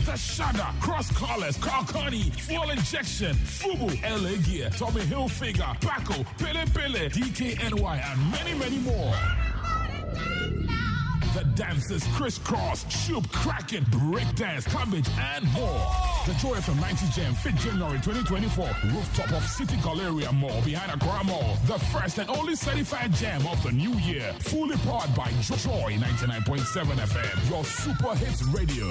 [0.05, 7.09] The Shada, Cross Colours, Kalkani, Full Injection, Fubu, LA Gear, Tommy Hilfiger, Paco, Pelle Pelle,
[7.09, 9.15] DKNY, and many, many more.
[11.51, 15.87] The dancers crisscross, shoop, cracking, breakdance, cabbage, and more.
[16.25, 21.23] The Joy FM 90 Jam, 5th January 2024, rooftop of City Galleria Mall behind Accra
[21.25, 21.57] Mall.
[21.65, 26.85] The first and only certified jam of the new year, fully powered by Joy 99.7
[26.95, 28.87] FM, your super hits radio.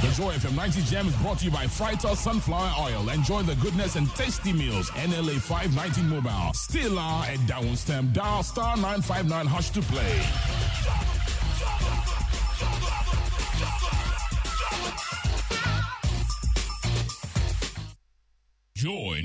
[0.00, 3.08] The Joy FM 90 Jam is brought to you by Frytol Sunflower Oil.
[3.08, 4.90] Enjoy the goodness and tasty meals.
[4.90, 6.52] NLA 519 Mobile.
[6.54, 8.12] Still are at Downstem.
[8.12, 10.57] Dial star 959 hash to play.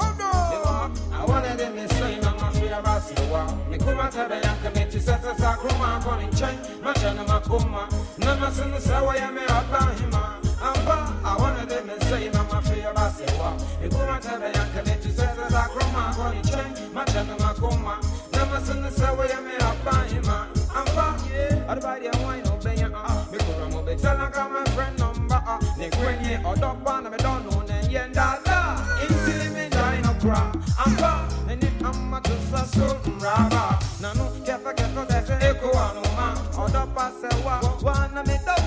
[0.00, 1.00] Stand.
[1.12, 3.46] I wanted them to say ma fi abasi wa.
[3.70, 6.56] Me kuma tabe yanka me ti sasa sa kruma koni chen.
[6.82, 7.88] Ma chana makuma.
[8.18, 10.36] Na ma sunu sawa ya me abahima.
[10.60, 13.52] Amba I wanted them to say ma fi abasi wa.
[13.80, 16.92] Me kuma tabe yanka me ti sasa sa kruma koni chen.
[16.94, 17.96] Ma chana makuma.
[18.32, 20.46] Na ma sunu sawa ya me abahima.
[20.76, 21.16] Amba
[21.68, 23.26] Everybody I want no benya ah.
[23.32, 25.58] Me kuma mo be tell like my friend number ah.
[25.78, 28.76] Ne kwenye odopa na me don't know ne yenda da.
[29.02, 29.50] Intili
[30.26, 30.52] cry.
[30.84, 32.86] Amba nene amma to sa so
[33.22, 33.78] raba.
[34.02, 36.26] Nanu kefa kefa defe eko anuma.
[36.62, 38.22] Odopa se wa wa na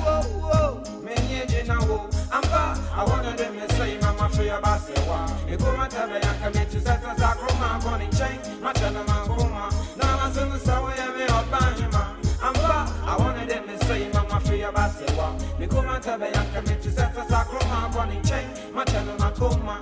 [0.05, 0.15] wo
[0.47, 0.81] wo.
[1.03, 2.07] Me nyeje wo.
[2.31, 5.27] Amba I wanna them me say mama for your base wa.
[5.51, 7.35] Eko matabe yanka me to sa sa sa
[7.83, 8.39] koni chain.
[8.63, 9.65] Machana mangoma.
[9.97, 12.03] Na ma sunu sawa ya me obahima.
[12.41, 15.33] Amba I wanna them me say mama for your base wa.
[15.59, 18.47] Me kuma tabe yanka me to sa sa sa kroma koni chain.
[18.73, 19.75] Machana mangoma.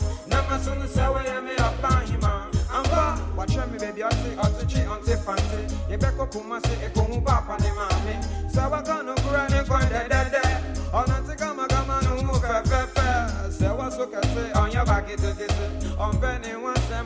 [0.58, 2.50] Na ma sunu sawa ya me obahima.
[2.74, 5.76] Amba watch me baby I say otichi ante fancy.
[5.88, 8.52] Ye beko kuma se eko mu papa ne mami.
[8.52, 10.42] Sawa kanu kura ne kwa de de de.
[10.94, 13.52] Ona tika magama no mu fe fe fe.
[13.52, 15.96] Se wa so ka se on ya ba kete kete.
[16.00, 16.98] On pe ni wan se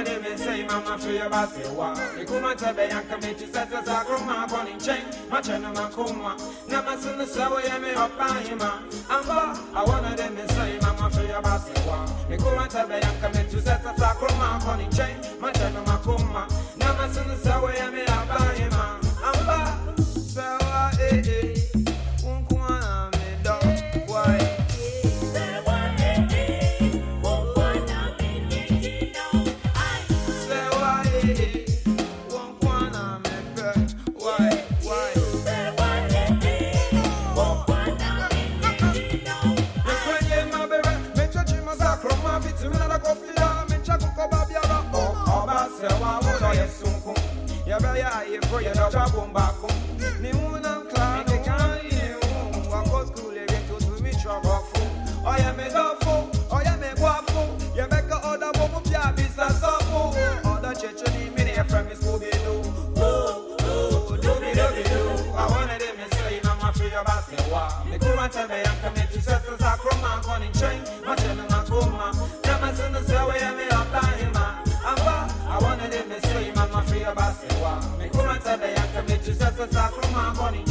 [0.00, 1.94] wanna dem and say mama for your base wa.
[2.18, 5.04] E kuma tabe yanka me ti sasa sa kroma boni chain.
[5.30, 6.36] Ma chena makuma.
[6.68, 8.80] Na masunu sawa ya me opahima.
[9.08, 12.06] Amba I wanna dem and say mama for your base wa.
[12.30, 15.16] E kuma tabe yanka me ti sasa sa kroma boni chain.
[15.40, 16.48] Ma chena makuma.
[16.78, 18.04] Na masunu sawa ya me
[45.80, 47.14] Sewa wuno yesunku.
[47.66, 49.68] Yabe ya yefo ya da chabumbako.
[50.20, 52.14] Ni una nkla, ni kekani.
[52.70, 54.80] Wako skule reto to mi chobofu.
[55.26, 57.42] Oya me dofu, oya me guafu.
[57.76, 60.16] Yabeka oda bomu pia bisa sofu.
[60.48, 62.62] Oda cheche ni mini ya frami Scooby Doo.
[62.96, 65.32] Woo, woo, dooby dooby doo.
[65.36, 67.68] I wanted him to say, Mama, feel your basket wa.
[67.90, 70.80] Me kuma tabe yanka me tu sasa sa kroma koni chain.
[71.04, 71.49] Machana makuma.
[79.60, 80.69] Me tu sasa my kroma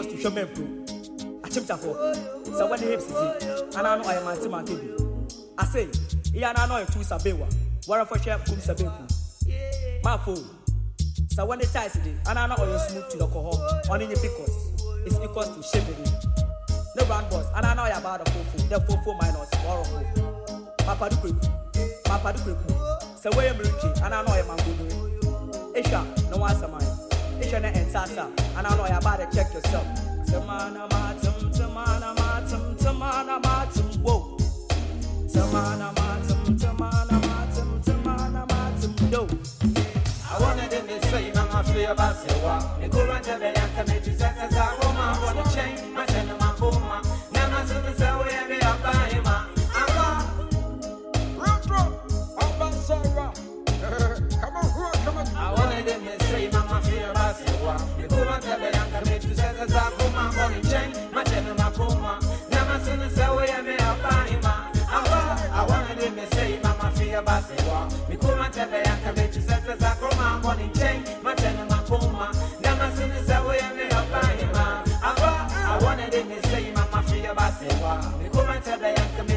[0.00, 0.64] equals to Shomen Pro.
[1.42, 4.48] Achimchafo, so when the hips it, and I know I am anti
[5.58, 5.88] I say,
[6.32, 7.52] yeah, I know I two Sabewa,
[7.86, 10.02] where for share Kum Sabeku.
[10.04, 10.44] My phone.
[11.30, 14.10] So when the ties it, and I know I smooth to the cohort, on your
[14.10, 14.72] because
[15.06, 16.06] it's equals to Shebedi.
[16.96, 20.74] No round boss, and I know I about the fofo, the fofo minus Warren.
[20.78, 21.34] Papa do quick,
[22.04, 22.76] Papa do quick.
[23.16, 24.06] So where am I?
[24.06, 25.76] And I know I am good.
[25.76, 26.89] Isha, no one samai.
[27.40, 28.26] Isha na entasa,
[28.56, 29.86] and I know I about to check yourself.
[30.26, 34.36] Tamana matum, tamana matum, tamana matum, whoa.
[35.26, 39.26] Tamana matum, tamana matum, tamana matum, yo.
[40.30, 42.80] I wanna them to say, Mama, feel about what?
[42.80, 43.40] The current of
[45.00, 46.06] I the chain, my my
[67.10, 67.90] feel about say, what?
[68.08, 71.34] The current of the young committee says, as I go, man, for the chain, my
[71.34, 72.32] ten of my boma.
[72.62, 74.84] Nana, so the say, we have it up by him, man.
[75.02, 78.22] I wanna them to say, Mama, feel about say, what?
[78.22, 79.29] The current of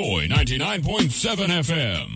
[0.00, 2.08] Joy 99.7 FM.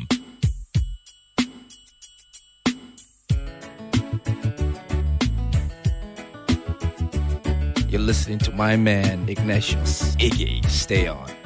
[7.90, 10.64] You're listening to my man Ignatius Iggy.
[10.70, 11.43] Stay on.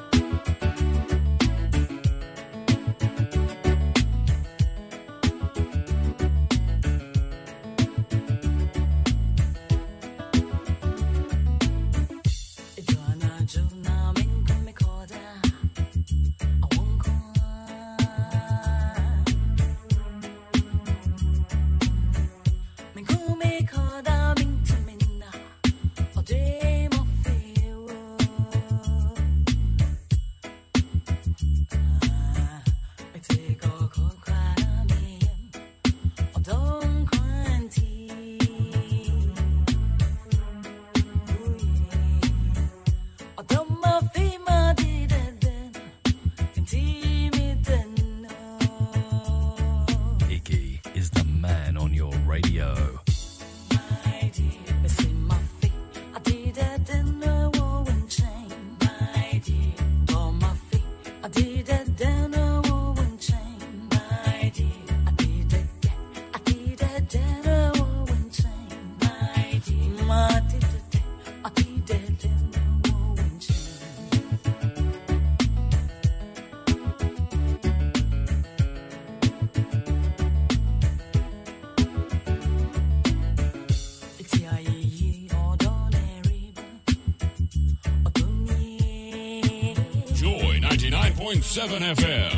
[91.59, 92.38] 99.7 FM.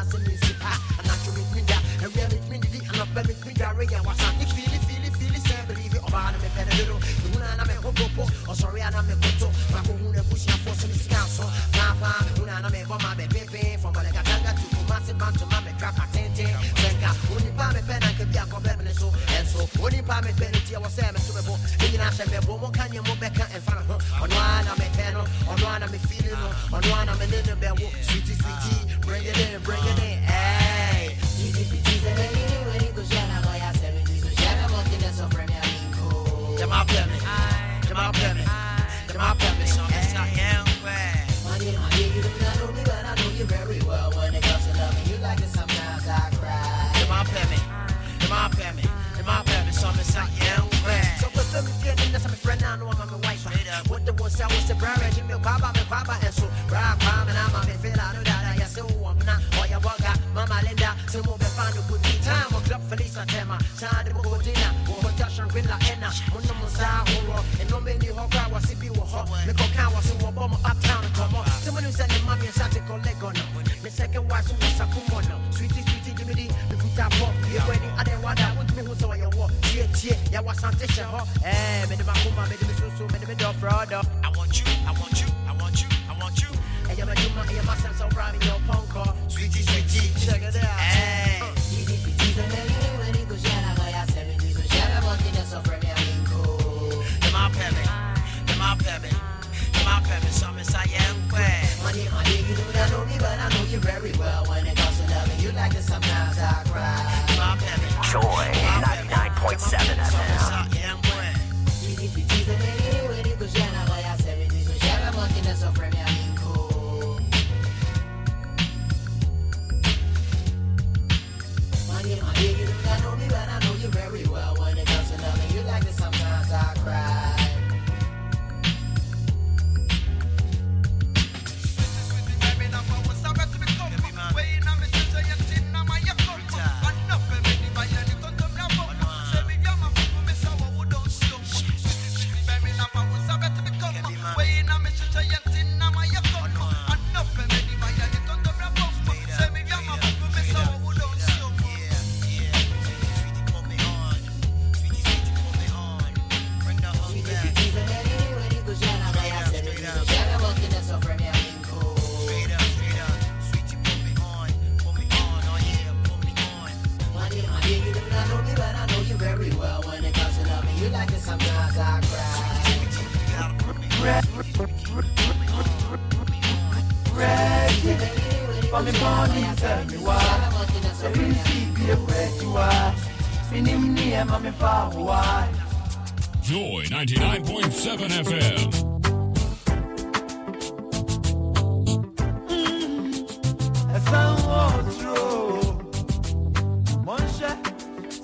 [0.00, 0.39] I send me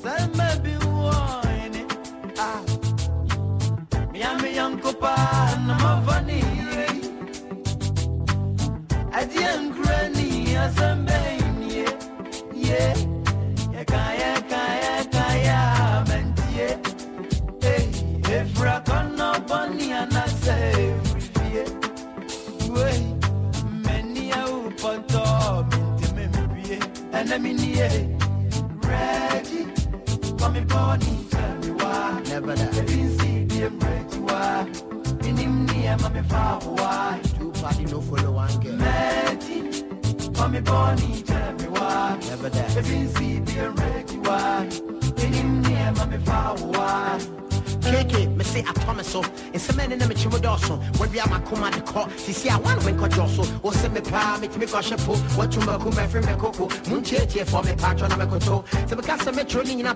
[0.06, 0.35] Femme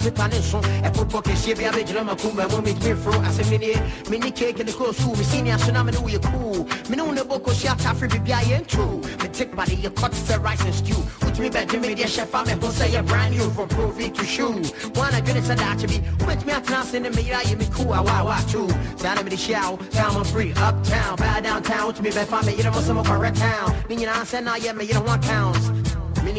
[0.01, 3.39] preparation A put pocket shit be a bit jam kuma mo me me fro as
[3.39, 3.75] a mini
[4.09, 6.65] mini cake in the cool so we senior so na me no you cool.
[6.89, 10.41] Me no ne boko shit afri bibia yen true me take body you cut fair
[10.41, 10.97] rice and stew.
[11.25, 14.13] With me bed me the chef am go say you brand new from Pro profi
[14.15, 14.61] to shoe.
[14.99, 17.57] One I gonna say that to be with me at class in the me you
[17.57, 21.17] me cool wow wow too sound me the shout time I'm free uptown.
[21.17, 23.77] Bad downtown with me bed for me you know some of my red town.
[23.89, 25.70] Me you know I said now me you don't want pounds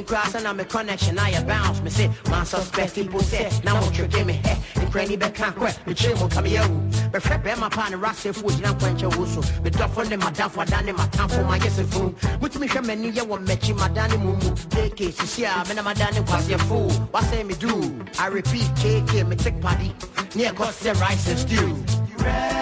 [0.01, 1.79] any cross and I'm a connection, I a bounce.
[1.81, 4.57] Me say, man suspect, people say, now what you give me, hey.
[4.81, 6.67] Ukraine be conquest, me chill mo kami yo.
[7.13, 9.43] Me fret be my pan rasa food na kwenche wusu.
[9.63, 12.15] Me duff on dofo I duff on dan I matan for my yes fool.
[12.41, 14.69] Muti me hwe mani ye wo mechi madan ne mumu.
[14.69, 16.89] Deke sisi a me na madan ne your fool.
[17.11, 18.03] What say me do?
[18.17, 19.93] I repeat, KK me take party.
[20.33, 21.67] Near cause the rice and stew.
[22.09, 22.60] You ready?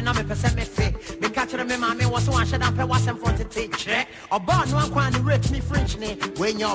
[0.00, 2.46] Twans na me yare na me pese me me catch me ma me was one
[2.46, 6.16] shada pe was front to take check oba no ankwan ni rich me french ne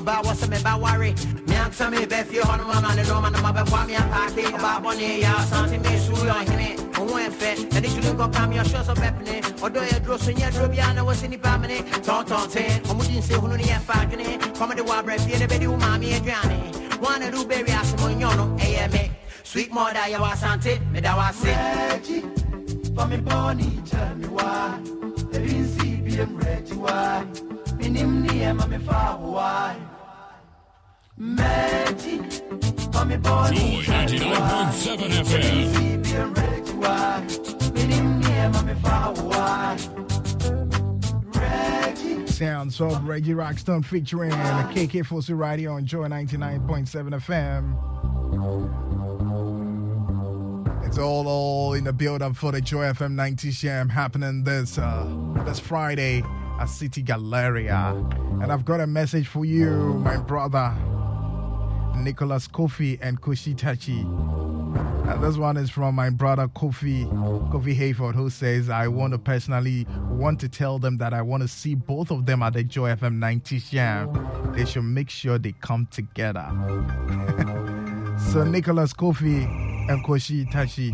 [0.02, 1.12] ba was me ba worry.
[1.48, 3.96] Me ansa me be fi hono mama ne no ma na ma be kwa me
[3.96, 8.52] apake oba boni ya santi me su yo hine ohun efe eni tulu go kam
[8.52, 11.58] your shows of pepne odo ye dro so nye dro bia na wasi ni pa
[11.58, 11.84] mene
[12.52, 13.66] ten omudi nse hunu ni.
[13.66, 16.72] Ye fa dwene komede wa bre fie ne bedi wo ma me aduane
[17.02, 19.12] wana do berry asemo nyono eye eh, me.
[19.44, 21.56] Sweet mother ya wasante me da wase
[21.90, 22.22] Reggie,
[22.96, 24.80] for me bonny, tell me why.
[25.32, 27.26] The busy, be Reggie, why?
[27.80, 29.76] In him near, mommy, far why?
[31.18, 32.18] Maggie,
[32.92, 34.72] for me bonny, Joy tell me why.
[34.72, 35.42] 99.7 The FM.
[35.42, 37.28] busy, be Reggie, why?
[37.82, 39.78] In him near, mommy, far why?
[41.40, 42.28] Reggie.
[42.28, 46.88] Sounds of Reggie Rockstone featuring KK Fosu Radio on Joy 99.7
[47.20, 48.85] FM.
[50.96, 54.78] It's all, all in the build up for the Joy FM 90s Jam happening this
[54.78, 55.06] uh,
[55.46, 56.24] this Friday
[56.58, 57.90] at City Galleria.
[58.42, 60.74] And I've got a message for you, my brother
[61.98, 64.04] Nicholas Kofi and Kushi Tachi.
[65.12, 67.06] And this one is from my brother Kofi
[67.52, 71.44] Kofi Hayford, who says, I want to personally want to tell them that I want
[71.44, 74.54] to see both of them at the Joy FM 90s Jam.
[74.56, 76.48] They should make sure they come together.
[78.32, 80.92] so Nicholas Kofi and Koshi Tachi,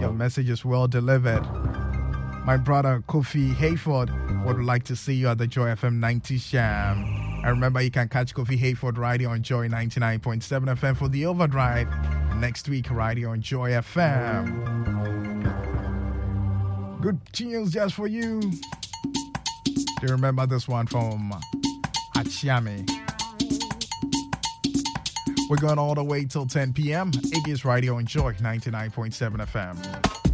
[0.00, 1.42] your message is well delivered.
[2.44, 7.04] My brother Kofi Hayford would like to see you at the Joy FM 90s Jam.
[7.42, 10.42] And remember, you can catch Kofi Hayford riding on Joy 99.7
[10.76, 11.88] FM for the overdrive
[12.36, 14.62] next week, riding on Joy FM.
[17.00, 18.40] Good tunes just for you.
[18.40, 21.32] Do you remember this one from
[22.16, 23.05] Achiame?
[25.48, 27.12] We're going all the way till 10 p.m.
[27.12, 30.25] Iggy's Radio on Joy 99.7 FM.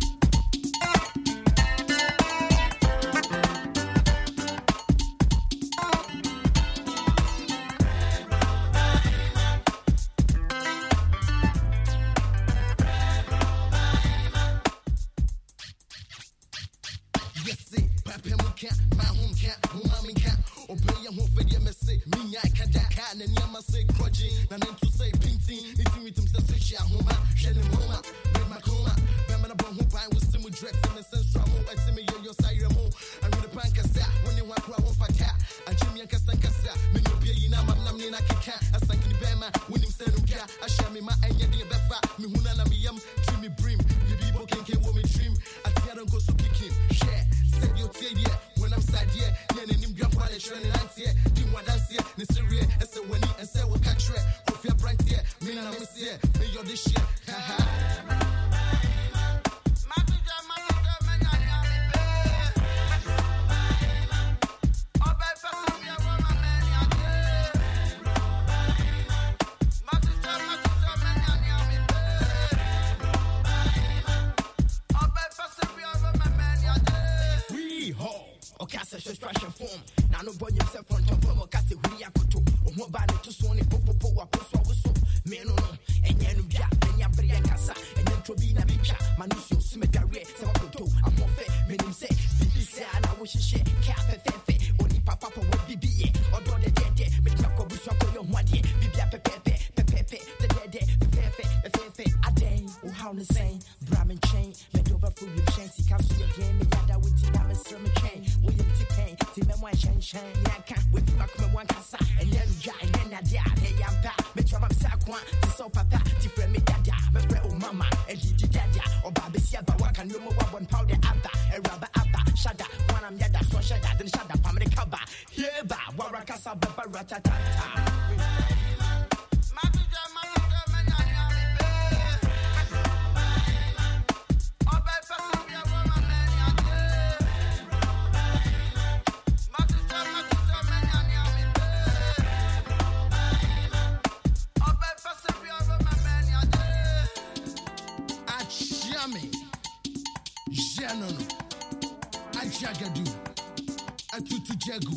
[154.70, 154.97] Atutu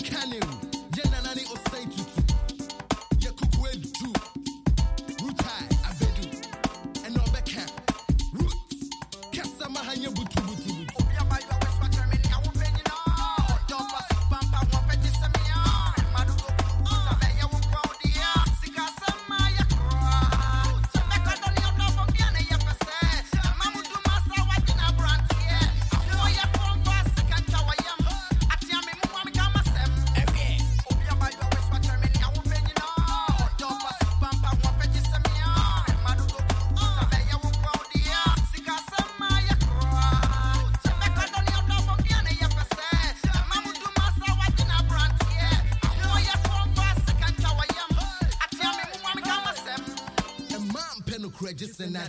[0.00, 0.65] Jagu,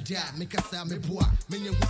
[0.07, 1.85] sɛ nada a mekasa meboa menyɛ hu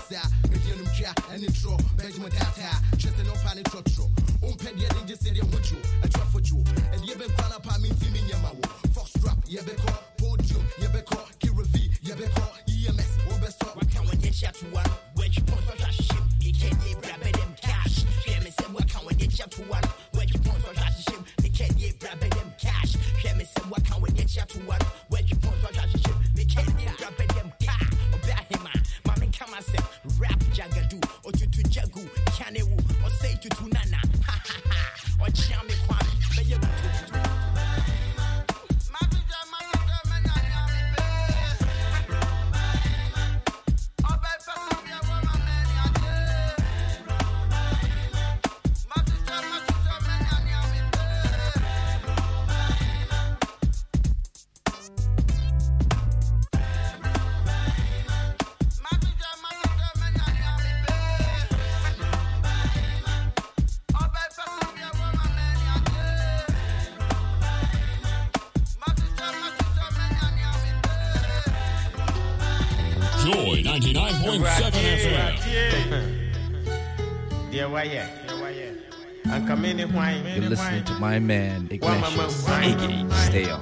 [81.00, 83.12] my man Ignatius Iggy.
[83.28, 83.62] Stay on.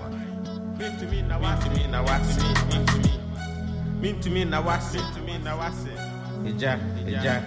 [0.80, 3.20] mentumi na wase mentumi na wase mentumi
[4.02, 5.90] mentumi na wase mentumi na wase
[6.48, 7.44] agya agya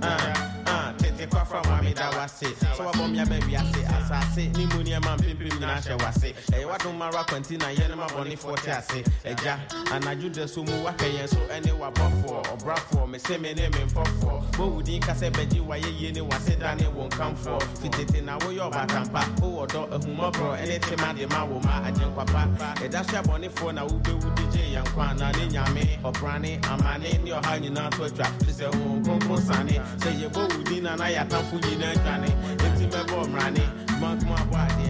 [0.00, 4.66] Ah, ah, tete kɔfa ma me da wase sɛ wabɔ me aba wiase asase ne
[4.66, 7.87] mu nneɛma mpempem nyinaa hyɛ wase ɛyɛ wadom ma rakwanti na yɛ
[8.28, 9.58] ne mabɔnefoɔ te ase agya
[9.92, 14.52] anadwo da so mu wahwɛ yɛn so ɛne wabɔfoɔ ɔbrafoɔ mese me ne me mpɔfoɔ
[14.56, 18.38] bowu din ka sɛ bɛgye wayɛ yie ne wase da ne wo nkamfoɔ fitete na
[18.38, 23.74] woyɛ ɔbatampa wowɔ dɔ ahumɔborɔ ɛne tema de ma wo ma agyenkwapa ɛda so abɔnefoɔ
[23.74, 28.04] na wobɛwu de gye yɛn nkwa na ne nyame ɔbrane amane ne ɔha nyinaa to
[28.04, 32.28] atwa fi sɛ honhom kronkron sane sɛ yɛbɔ wo din na na yɛatamfo nyinaa dwane
[32.58, 33.64] enti mɛbɔ mmrane
[34.00, 34.87] mankoma abɔ adeɛ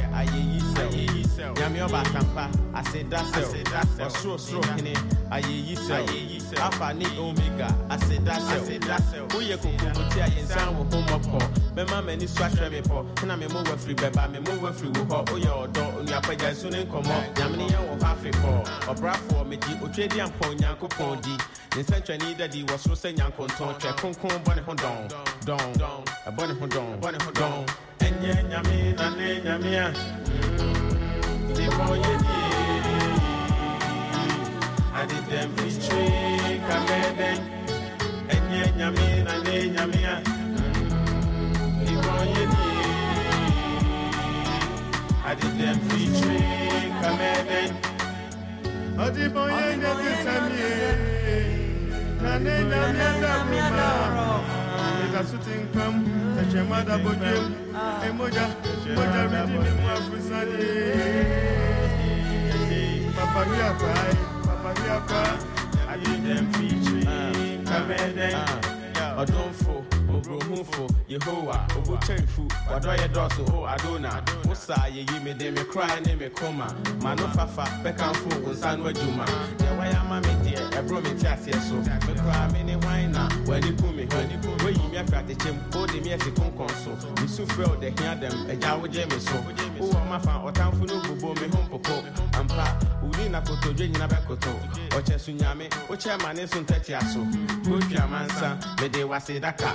[1.57, 4.93] nyame ɔba asampa aseda sɛw ɔsorosoro hene
[5.31, 11.41] ayɛyi sɛw alpha ne omega aseda sɛw woyɛ kokobote a yɛnsan wo ho mmɔpɔ
[11.75, 15.05] bɛma m'ani so ahwɛ me pɔ na me mo wafiri bɛba me mo wafiri wo
[15.05, 18.51] hɔ woyɛ ɔdɔ onuapagya so ne nkɔmmɔ nyame ne yɛn wɔ hɔ afepɔ
[18.93, 21.37] ɔbrafoɔ megye otwa di ampɔ onyankopɔn di.
[21.77, 25.09] Ne nsɛntwɛne dadi wɔ soro sɛ nyankontɔn twɛ kronkron bɔ ne ho dɔn
[25.47, 27.66] dɔn ɛbɔ ne ho dɔn bɔ ne ho dɔn
[28.01, 30.28] ɛnyɛ nyame na ne nyame a
[31.57, 32.43] de bɔ yɛ die
[34.99, 36.03] ade dɛm fitwe
[36.66, 37.39] kamɛdɛn
[38.35, 40.16] ɛnyɛ nyame na ne nyame a
[49.15, 49.43] de bɔ
[55.19, 56.03] yɛ die ade dɛm
[56.49, 56.78] fitwe kamɛdɛn ɔde bɔnyɛ nyɛ te samie na ne nyame adabroma ɛda so te nkpam
[56.78, 57.45] tɛhwɛma da bɔdwam
[58.07, 58.47] ɛmogya
[58.95, 60.69] mogya redi me mu aforosadeɛ
[63.16, 64.12] papa wi apae
[64.47, 65.20] papa wi apa
[65.93, 67.01] ade dɛm fitwe
[67.69, 68.35] kamɛdɛn
[69.20, 76.01] ɔdomfo obrohufo yehowa obukyɛmfu wadɔyɛ dɔso o adona wo saa yɛyi me de me korae
[76.07, 76.66] ne me koma.
[77.03, 79.24] Ma no fafa bɛkamfo wo nsa no adwuma
[79.59, 83.12] deɛ wayɛ ama me deɛ ɛborɔ me te aseɛ so me koraa me ne hwan
[83.12, 84.19] na w'ani pu me ho
[84.65, 86.90] woayi me afiri atekyɛm wode me asi konkɔn so
[87.23, 89.36] mesu frɛ wo da hia dɛm agya wogye me so
[89.78, 91.95] wowɔ mafa ɔtamfo no bobo me ho mpopo
[92.35, 94.53] ampa woni na kotodwe nyina bɛkoto
[94.97, 97.20] ɔkyɛ so nyame wokyɛ ma ne so ntɛtea so
[97.70, 99.66] wotwa mansa mede wase daka.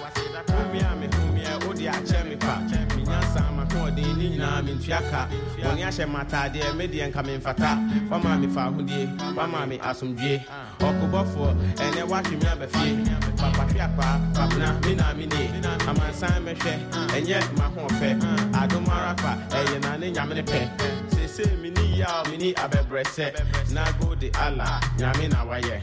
[0.48, 2.62] Womia me homia wode akyɛ me pa.
[3.04, 5.28] Nyansa mahoɔden ne nyinaa mentua ka
[5.62, 7.72] bɔne ahyɛ mataadeɛ medeɛ nka memfata
[8.10, 10.44] wama me fa ahodie wama me asomdwie
[10.80, 12.94] ɔkobɔfoɔ ɛnɛ woahwe me abɛfie
[13.38, 15.50] papahwe apaa papena me na menie
[15.88, 16.74] amansan mɛhwɛ
[17.16, 18.10] ɛnyɛ mahoɔfɛ
[18.62, 20.60] adom ara pa ɛyɛ na ne nyame ne pɛ
[21.34, 25.82] sese mini yaw mini abɛbrɛsɛ na go de ala nyame na wayɛ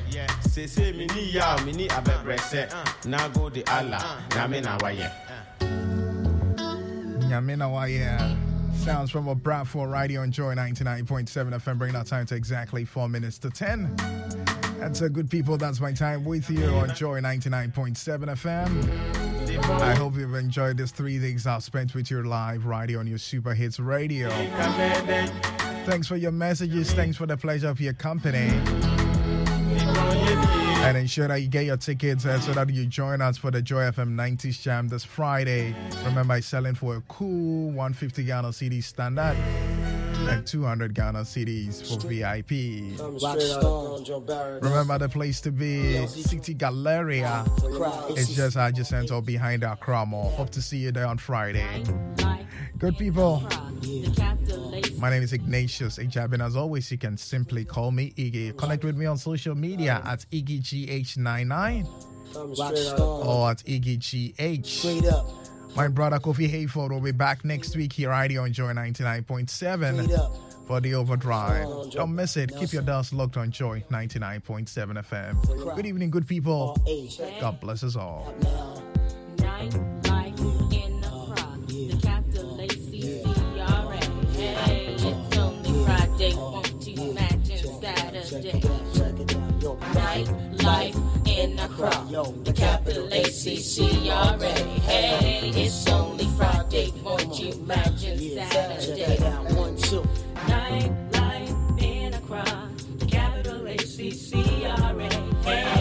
[0.48, 3.08] sese mini yaw mini abɛbrɛsɛ uh, uh.
[3.08, 5.10] na go de ala uh, nyame na wayɛ
[7.30, 8.36] Nyamina Waya.
[8.74, 13.08] Sounds from a Bradford Radio on Joy 99.7 FM, bringing our time to exactly 4
[13.08, 13.94] minutes to 10.
[14.80, 15.56] That's a good people.
[15.56, 17.94] That's my time with you on Joy 99.7
[18.34, 19.29] FM.
[19.58, 23.18] I hope you've enjoyed these three days I've spent with you live radio on your
[23.18, 24.28] Super Hits Radio.
[25.86, 26.92] Thanks for your messages.
[26.92, 28.50] Thanks for the pleasure of your company.
[30.82, 33.60] And ensure that you get your tickets uh, so that you join us for the
[33.60, 35.74] Joy FM 90s Jam this Friday.
[36.04, 39.36] Remember, it's selling for a cool 150 Ghana CD standard
[40.28, 42.50] and 200 Ghana cedis for VIP.
[44.62, 47.44] Remember the place to be City Galleria.
[48.10, 50.30] It's just I adjacent or behind Accra Mall.
[50.30, 51.84] Hope to see you there on Friday.
[52.78, 53.42] Good people.
[54.98, 58.56] My name is Ignatius Ejab, and as always, you can simply call me Iggy.
[58.56, 61.86] Connect with me on social media at IggyGH99
[63.26, 64.80] or at IggyGH.
[65.76, 70.66] My brother Kofi Hayford will be back next week here right here on Joy 99.7
[70.66, 71.90] for the overdrive.
[71.92, 72.54] Don't miss it.
[72.56, 74.68] Keep your dials locked on Joy 99.7
[75.04, 75.74] FM.
[75.76, 76.76] Good evening, good people.
[77.40, 78.34] God bless us all.
[85.86, 88.62] Friday, won't you imagine Saturday?
[89.94, 91.09] Night life
[91.60, 94.52] in the crowd, the capital A C C R A.
[94.80, 98.18] Hey, it's only Friday, won't you imagine
[98.50, 99.16] Saturday?
[99.54, 100.04] One, two.
[100.48, 105.08] Night life in the crowd, the capital A C C R A.
[105.44, 105.79] Hey,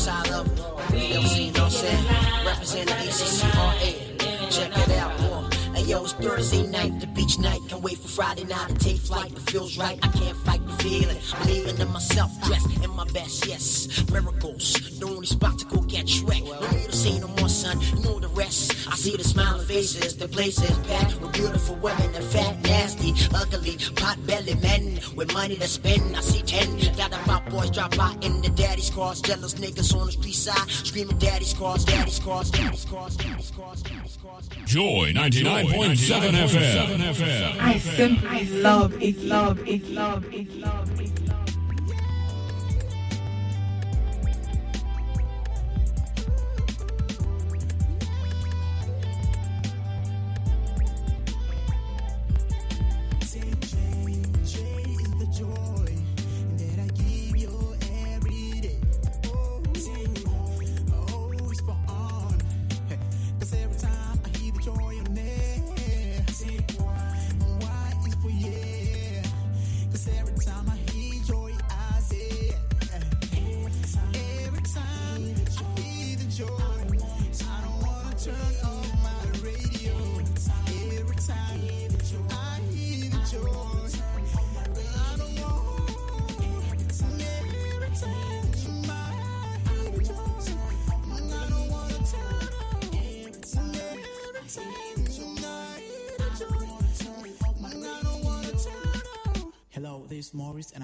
[0.00, 2.04] side know what I'm saying?
[2.46, 4.50] Representing ACCRA.
[4.50, 5.56] Check it out, boy.
[5.74, 7.60] Hey, yo, it's Thursday night, the beach night.
[7.68, 9.32] Can't wait for Friday night to take flight.
[9.32, 9.98] It feels right.
[10.02, 11.18] I can't fight the feeling.
[11.42, 14.04] Believing in myself, dressed in my best, yes.
[14.10, 14.98] Miracles.
[14.98, 16.44] The only spot to go get Shrek.
[16.44, 17.80] No need to say no more, son.
[17.80, 18.88] You know the rest.
[18.88, 23.76] I see the smiling faces, the places packed with beautiful women and fat, nasty, ugly,
[23.96, 26.16] pot belly men with money to spend.
[26.16, 26.68] I see ten.
[26.96, 29.20] Got about boys drop out in the daddy's cars.
[29.20, 33.82] Jealous niggas on the street side screaming daddy's cars, daddy's cars, daddy's cars, daddy's cars,
[33.82, 34.48] daddy's cars.
[34.66, 36.30] Joy 99.7
[37.10, 37.60] FM.
[37.60, 41.19] I simply love it, love it, love it, love it.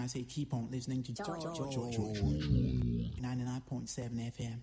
[0.06, 4.62] I say keep on listening to Joy 99.7 FM.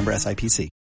[0.01, 0.80] member SIPC.